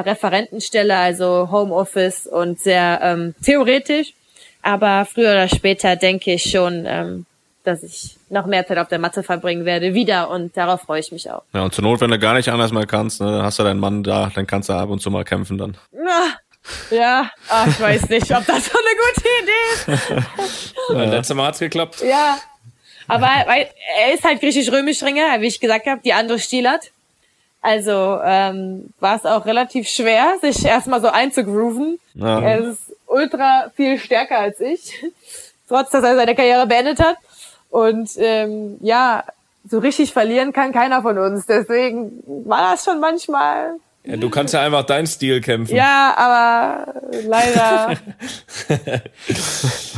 [0.00, 4.14] Referentenstelle, also Homeoffice und sehr ähm, theoretisch.
[4.62, 7.26] Aber früher oder später denke ich schon, ähm,
[7.64, 11.12] dass ich noch mehr Zeit auf der Matte verbringen werde, wieder und darauf freue ich
[11.12, 11.42] mich auch.
[11.52, 13.62] Ja, und zur Not, wenn du gar nicht anders mal kannst, ne, dann hast du
[13.62, 15.76] deinen Mann da, dann kannst du ab und zu mal kämpfen dann.
[15.92, 20.24] Ja, ja ach, ich weiß nicht, ob das so eine gute Idee ist.
[20.90, 21.04] ja.
[21.04, 22.02] Letztes Mal hat's geklappt.
[22.02, 22.38] Ja,
[23.06, 23.68] aber weil,
[23.98, 26.90] er ist halt griechisch-römisch-Ringer, wie ich gesagt habe, die andere Stielert.
[27.64, 31.98] Also ähm, war es auch relativ schwer, sich erstmal so einzugrooven.
[32.12, 32.38] Ja.
[32.40, 34.92] Er ist ultra viel stärker als ich,
[35.68, 37.16] trotz dass er seine Karriere beendet hat.
[37.70, 39.24] Und ähm, ja,
[39.66, 41.46] so richtig verlieren kann keiner von uns.
[41.46, 43.76] Deswegen war das schon manchmal.
[44.04, 45.74] Ja, du kannst ja einfach deinen Stil kämpfen.
[45.74, 47.96] Ja, aber leider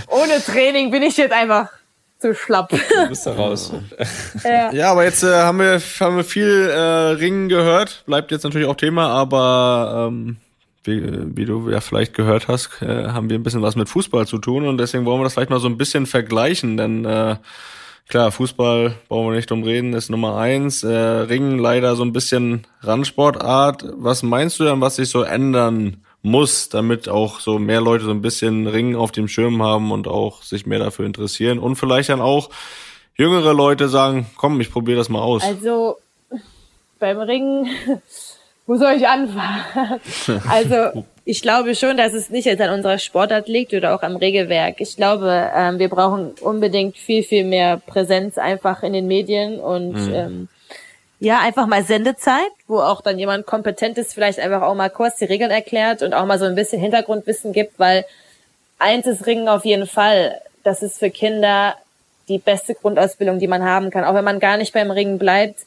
[0.06, 1.70] ohne Training bin ich jetzt einfach
[2.18, 2.70] zu schlapp.
[2.70, 3.72] Du bist da raus.
[4.44, 4.72] ja.
[4.72, 8.04] ja, aber jetzt äh, haben, wir, haben wir viel äh, Ringen gehört.
[8.06, 10.36] Bleibt jetzt natürlich auch Thema, aber ähm,
[10.84, 14.26] wie, wie du ja vielleicht gehört hast, äh, haben wir ein bisschen was mit Fußball
[14.26, 17.36] zu tun und deswegen wollen wir das vielleicht mal so ein bisschen vergleichen, denn äh,
[18.08, 20.84] klar, Fußball brauchen wir nicht drum reden, ist Nummer eins.
[20.84, 23.84] Äh, Ringen leider so ein bisschen Randsportart.
[23.96, 28.10] Was meinst du denn, was sich so ändern muss, damit auch so mehr Leute so
[28.10, 32.08] ein bisschen Ringen auf dem Schirm haben und auch sich mehr dafür interessieren und vielleicht
[32.08, 32.50] dann auch
[33.14, 35.42] jüngere Leute sagen, komm, ich probiere das mal aus.
[35.42, 35.96] Also
[36.98, 37.68] beim Ringen
[38.66, 40.00] wo soll ich anfangen?
[40.48, 44.16] Also ich glaube schon, dass es nicht jetzt an unserer Sportart liegt oder auch am
[44.16, 44.80] Regelwerk.
[44.80, 49.92] Ich glaube, ähm, wir brauchen unbedingt viel, viel mehr Präsenz einfach in den Medien und
[49.92, 50.14] mhm.
[50.14, 50.48] ähm,
[51.18, 55.24] ja, einfach mal Sendezeit, wo auch dann jemand Kompetentes vielleicht einfach auch mal kurz die
[55.24, 58.04] Regeln erklärt und auch mal so ein bisschen Hintergrundwissen gibt, weil
[58.78, 60.40] eins ist Ringen auf jeden Fall.
[60.62, 61.74] Das ist für Kinder
[62.28, 64.04] die beste Grundausbildung, die man haben kann.
[64.04, 65.60] Auch wenn man gar nicht beim Ringen bleibt,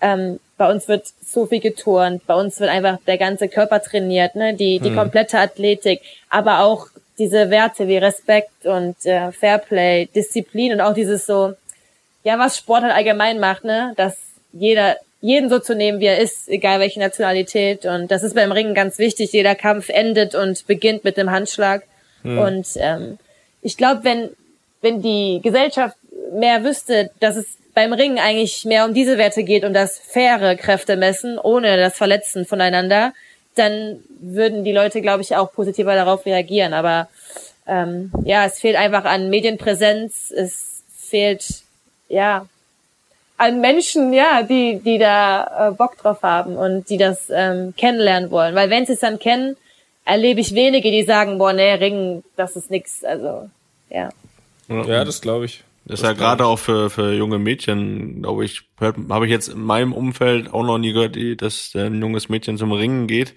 [0.00, 4.34] ähm, bei uns wird so viel geturnt, bei uns wird einfach der ganze Körper trainiert,
[4.34, 4.54] ne?
[4.54, 4.96] die, die hm.
[4.96, 6.00] komplette Athletik,
[6.30, 6.88] aber auch
[7.18, 11.54] diese Werte wie Respekt und äh, Fairplay, Disziplin und auch dieses so,
[12.24, 14.16] ja, was Sport halt allgemein macht, ne, dass
[14.52, 18.52] jeder, jeden so zu nehmen, wie er ist, egal welche Nationalität und das ist beim
[18.52, 21.82] Ringen ganz wichtig, jeder Kampf endet und beginnt mit dem Handschlag
[22.22, 22.38] hm.
[22.38, 23.18] und ähm,
[23.62, 24.30] ich glaube, wenn,
[24.82, 25.96] wenn die Gesellschaft
[26.32, 30.56] mehr wüsste, dass es beim Ringen eigentlich mehr um diese Werte geht, um das faire
[30.56, 33.12] Kräfte messen, ohne das Verletzen voneinander,
[33.54, 36.72] dann würden die Leute, glaube ich, auch positiver darauf reagieren.
[36.72, 37.08] Aber
[37.66, 41.44] ähm, ja, es fehlt einfach an Medienpräsenz, es fehlt
[42.08, 42.46] ja
[43.36, 48.30] an Menschen, ja, die die da äh, Bock drauf haben und die das ähm, kennenlernen
[48.30, 48.54] wollen.
[48.54, 49.56] Weil wenn sie es dann kennen,
[50.04, 53.04] erlebe ich wenige, die sagen, boah, nee, Ringen, das ist nix.
[53.04, 53.50] Also
[53.90, 54.10] ja.
[54.68, 55.64] Ja, das glaube ich.
[55.86, 59.60] Das ist ja gerade auch für, für junge Mädchen, glaube ich, habe ich jetzt in
[59.60, 63.34] meinem Umfeld auch noch nie gehört, dass ein junges Mädchen zum Ringen geht.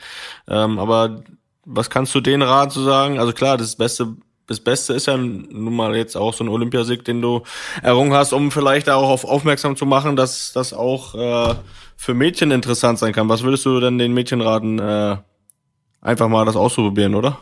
[0.47, 1.21] Ähm, aber
[1.63, 3.19] was kannst du denen raten zu sagen?
[3.19, 4.15] Also klar, das Beste,
[4.49, 7.43] das Beste ist ja nun mal jetzt auch so ein Olympiasieg, den du
[7.83, 11.55] errungen hast, um vielleicht auch auf aufmerksam zu machen, dass das auch äh,
[11.95, 13.29] für Mädchen interessant sein kann.
[13.29, 15.17] Was würdest du denn den Mädchen raten, äh,
[16.01, 17.37] einfach mal das auszuprobieren, oder?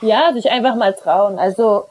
[0.00, 1.40] Ja, sich einfach mal trauen.
[1.40, 1.86] Also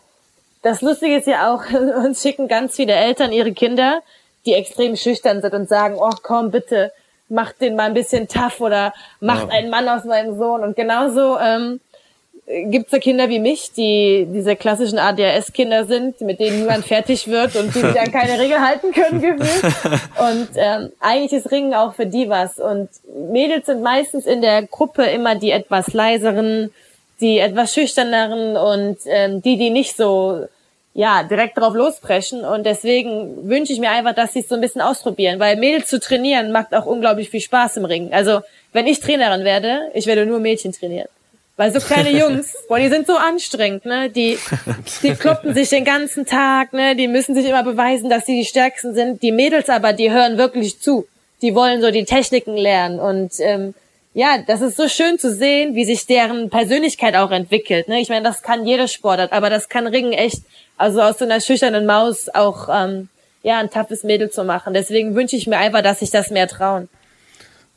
[0.62, 1.64] das Lustige ist ja auch,
[2.06, 4.02] uns schicken ganz viele Eltern ihre Kinder,
[4.46, 6.94] die extrem schüchtern sind und sagen, oh komm bitte,
[7.28, 9.56] macht den mal ein bisschen tough oder macht ja.
[9.56, 10.64] einen Mann aus meinem Sohn.
[10.64, 11.82] Und genauso ähm,
[12.48, 17.28] gibt es ja Kinder wie mich, die diese klassischen ADHS-Kinder sind, mit denen niemand fertig
[17.28, 19.74] wird und die sich an keine Regel halten können gefühlt.
[20.18, 22.58] Und ähm, eigentlich ist Ringen auch für die was.
[22.58, 22.90] Und
[23.32, 26.72] Mädels sind meistens in der Gruppe immer die etwas leiseren,
[27.20, 30.48] die etwas schüchterneren und ähm, die, die nicht so
[30.94, 32.46] ja direkt drauf lospreschen.
[32.46, 35.88] Und deswegen wünsche ich mir einfach, dass sie es so ein bisschen ausprobieren, weil Mädels
[35.88, 38.14] zu trainieren macht auch unglaublich viel Spaß im Ring.
[38.14, 38.42] Also
[38.72, 41.10] wenn ich Trainerin werde, ich werde nur Mädchen trainieren.
[41.58, 44.10] Weil so kleine Jungs, boah, die sind so anstrengend, ne?
[44.10, 44.38] Die,
[45.02, 46.96] die kloppen sich den ganzen Tag, ne?
[46.96, 49.24] Die müssen sich immer beweisen, dass sie die Stärksten sind.
[49.24, 51.08] Die Mädels aber, die hören wirklich zu.
[51.42, 53.74] Die wollen so die Techniken lernen und ähm,
[54.14, 57.88] ja, das ist so schön zu sehen, wie sich deren Persönlichkeit auch entwickelt.
[57.88, 58.02] Ne?
[58.02, 60.42] Ich meine, das kann jeder Sportart, aber das kann Ringen echt,
[60.76, 63.10] also aus so einer schüchternen Maus auch ähm,
[63.44, 64.74] ja ein toughes Mädel zu machen.
[64.74, 66.90] Deswegen wünsche ich mir einfach, dass sich das mehr trauen.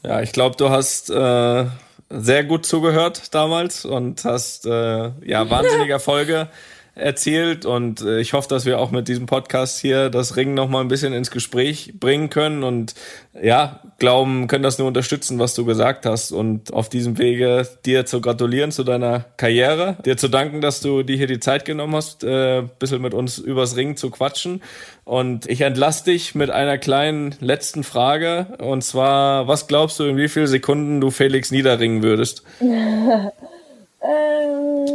[0.03, 1.67] Ja, ich glaube, du hast äh,
[2.11, 6.49] sehr gut zugehört damals und hast äh, ja wahnsinnige Erfolge
[7.01, 10.69] erzielt und äh, ich hoffe, dass wir auch mit diesem Podcast hier das Ringen noch
[10.69, 12.95] mal ein bisschen ins Gespräch bringen können und
[13.43, 18.07] ja, glauben, können das nur unterstützen, was du gesagt hast und auf diesem Wege dir
[18.07, 21.95] zu gratulieren zu deiner Karriere, dir zu danken, dass du dir hier die Zeit genommen
[21.95, 24.63] hast, äh, bisschen mit uns übers Ringen zu quatschen
[25.05, 30.17] und ich entlasse dich mit einer kleinen letzten Frage und zwar, was glaubst du, in
[30.17, 32.45] wie vielen Sekunden du Felix niederringen würdest?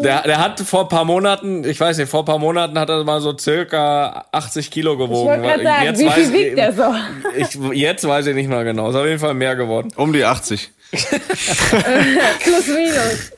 [0.05, 2.89] Der, der hat vor ein paar Monaten, ich weiß nicht, vor ein paar Monaten hat
[2.89, 5.43] er mal so circa 80 Kilo gewogen.
[5.43, 6.93] Ich sagen, jetzt wie viel wiegt der so?
[7.35, 8.89] Ich, jetzt weiß ich nicht mal genau.
[8.89, 9.91] Ist auf jeden Fall mehr geworden.
[9.95, 10.71] Um die 80.
[10.91, 13.31] Plus minus.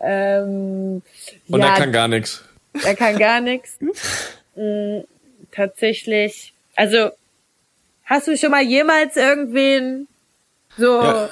[0.00, 1.02] ähm,
[1.48, 2.44] Und ja, er kann gar nichts.
[2.84, 3.78] Er kann gar nichts.
[4.56, 5.00] Mm,
[5.50, 6.52] tatsächlich.
[6.76, 7.10] Also,
[8.04, 10.08] hast du schon mal jemals irgendwen
[10.76, 11.30] so ja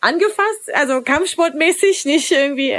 [0.00, 0.74] angefasst?
[0.74, 2.76] Also kampfsportmäßig, nicht irgendwie.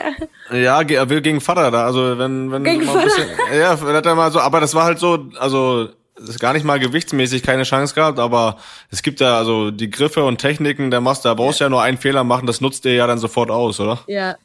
[0.52, 1.86] Ja, er will gegen Vater da.
[1.86, 3.04] Also wenn, wenn gegen Vater.
[3.04, 6.54] Bisschen, ja, hat er mal so, aber das war halt so, also es ist gar
[6.54, 8.58] nicht mal gewichtsmäßig keine Chance gehabt, aber
[8.92, 11.66] es gibt ja also die Griffe und Techniken, der machst, da brauchst ja.
[11.66, 14.00] ja nur einen Fehler machen, das nutzt dir ja dann sofort aus, oder?
[14.08, 14.36] Ja.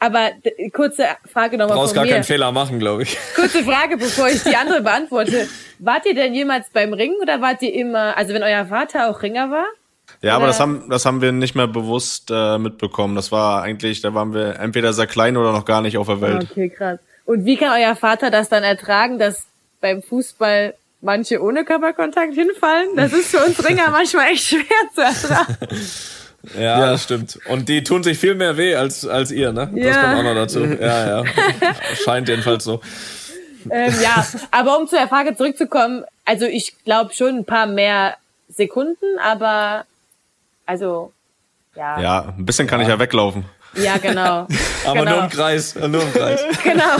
[0.00, 0.30] Aber
[0.72, 2.12] kurze Frage nochmal Brauchst gar mir.
[2.12, 3.18] keinen Fehler machen, glaube ich.
[3.34, 5.48] Kurze Frage, bevor ich die andere beantworte.
[5.80, 9.22] Wart ihr denn jemals beim Ringen oder wart ihr immer, also wenn euer Vater auch
[9.22, 9.66] Ringer war?
[10.20, 13.14] Ja, aber das haben, das haben wir nicht mehr bewusst äh, mitbekommen.
[13.14, 16.20] Das war eigentlich, da waren wir entweder sehr klein oder noch gar nicht auf der
[16.20, 16.48] Welt.
[16.50, 16.98] Okay, krass.
[17.24, 19.46] Und wie kann euer Vater das dann ertragen, dass
[19.80, 22.88] beim Fußball manche ohne Körperkontakt hinfallen?
[22.96, 24.62] Das ist für uns Ringer manchmal echt schwer
[24.94, 25.56] zu ertragen.
[26.54, 27.38] Ja, ja, das stimmt.
[27.48, 29.70] Und die tun sich viel mehr weh als, als ihr, ne?
[29.74, 30.02] Das ja.
[30.02, 30.64] kommt auch noch dazu.
[30.80, 31.24] Ja, ja.
[32.04, 32.80] Scheint jedenfalls so.
[33.70, 38.16] Ähm, ja, aber um zu der Frage zurückzukommen, also ich glaube schon ein paar mehr
[38.48, 39.84] Sekunden, aber
[40.68, 41.12] also,
[41.74, 41.98] ja.
[41.98, 42.86] Ja, ein bisschen kann ja.
[42.86, 43.46] ich ja weglaufen.
[43.74, 44.46] Ja, genau.
[44.86, 45.10] Aber genau.
[45.12, 46.42] nur im Kreis, nur im Kreis.
[46.62, 46.96] genau.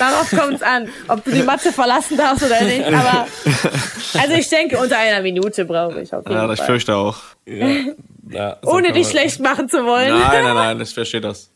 [0.00, 2.84] Darauf kommt es an, ob du die Matte verlassen darfst oder nicht.
[2.86, 3.26] Aber
[4.20, 6.54] also ich denke, unter einer Minute brauche ich auf jeden Ja, Fall.
[6.54, 7.18] ich fürchte auch.
[7.46, 7.68] Ja.
[8.30, 10.18] Ja, so Ohne dich schlecht machen zu wollen.
[10.18, 11.50] Nein, nein, nein, ich verstehe das.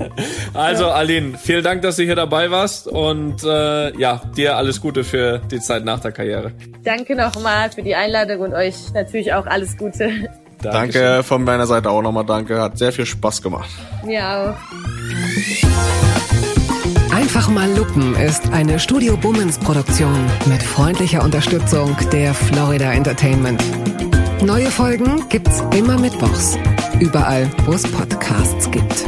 [0.54, 5.04] Also, Aline, vielen Dank, dass du hier dabei warst und äh, ja, dir alles Gute
[5.04, 6.52] für die Zeit nach der Karriere.
[6.84, 10.28] Danke nochmal für die Einladung und euch natürlich auch alles Gute.
[10.62, 11.02] Dankeschön.
[11.02, 12.60] Danke von meiner Seite auch nochmal, danke.
[12.60, 13.70] Hat sehr viel Spaß gemacht.
[14.04, 14.54] Mir auch.
[17.14, 20.14] Einfach mal Lupen ist eine Studio Bummens Produktion
[20.46, 23.62] mit freundlicher Unterstützung der Florida Entertainment.
[24.42, 26.58] Neue Folgen gibt's immer mittwochs.
[26.98, 29.06] Überall, wo es Podcasts gibt.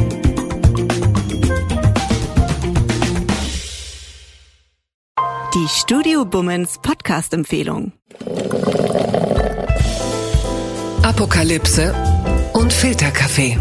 [5.53, 7.91] Die Studio Bummens Podcast-Empfehlung.
[11.03, 11.93] Apokalypse
[12.53, 13.59] und Filterkaffee.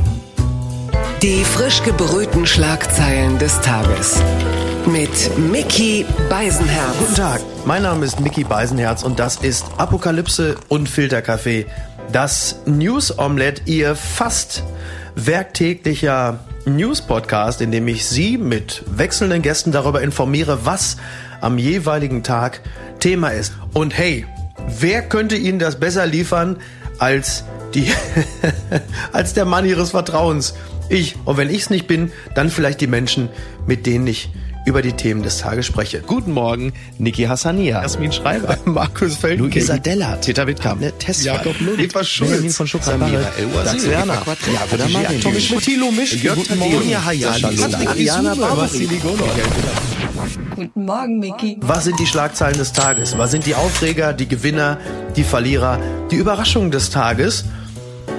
[1.21, 4.23] Die frisch gebrühten Schlagzeilen des Tages.
[4.87, 6.97] Mit Mickey Beisenherz.
[6.99, 11.67] Guten Tag, mein Name ist Mickey Beisenherz und das ist Apokalypse und Filterkaffee.
[12.11, 14.63] Das News Omelette, ihr fast
[15.15, 20.97] werktäglicher News-Podcast, in dem ich Sie mit wechselnden Gästen darüber informiere, was
[21.43, 22.61] am jeweiligen Tag
[22.99, 23.53] Thema ist.
[23.75, 24.27] Und hey,
[24.81, 26.57] wer könnte Ihnen das besser liefern
[26.99, 27.91] als die,
[29.13, 30.55] als der Mann Ihres Vertrauens?
[30.89, 31.17] Ich.
[31.25, 33.29] Und wenn ich es nicht bin, dann vielleicht die Menschen,
[33.67, 34.31] mit denen ich
[34.65, 36.03] über die Themen des Tages spreche.
[36.07, 41.59] Guten Morgen, Niki Hassania, Jasmin Schreiber, Markus Feld, Luisa Della, Peter Wittkamp, ne, Tessa, Jakob
[41.61, 44.23] Lund, Eva Schulz, von Samira El-Wazir, Werner,
[44.53, 48.37] Jakob Marin, Tommy Schmidt, Thilo Misch, Guten Morgen, Hayali, Ariana
[50.55, 51.57] Guten Morgen, Miki.
[51.63, 53.17] Was sind die Schlagzeilen des Tages?
[53.17, 54.77] Was sind die Aufreger, die Gewinner,
[55.17, 55.79] die Verlierer,
[56.11, 57.47] die Überraschungen des Tages?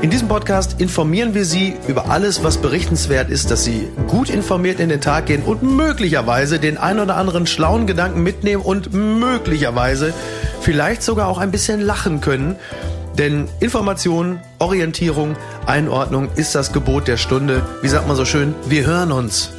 [0.01, 4.79] In diesem Podcast informieren wir Sie über alles, was berichtenswert ist, dass Sie gut informiert
[4.79, 10.13] in den Tag gehen und möglicherweise den ein oder anderen schlauen Gedanken mitnehmen und möglicherweise
[10.59, 12.55] vielleicht sogar auch ein bisschen lachen können.
[13.17, 15.35] Denn Information, Orientierung,
[15.67, 17.61] Einordnung ist das Gebot der Stunde.
[17.83, 18.55] Wie sagt man so schön?
[18.67, 19.51] Wir hören uns.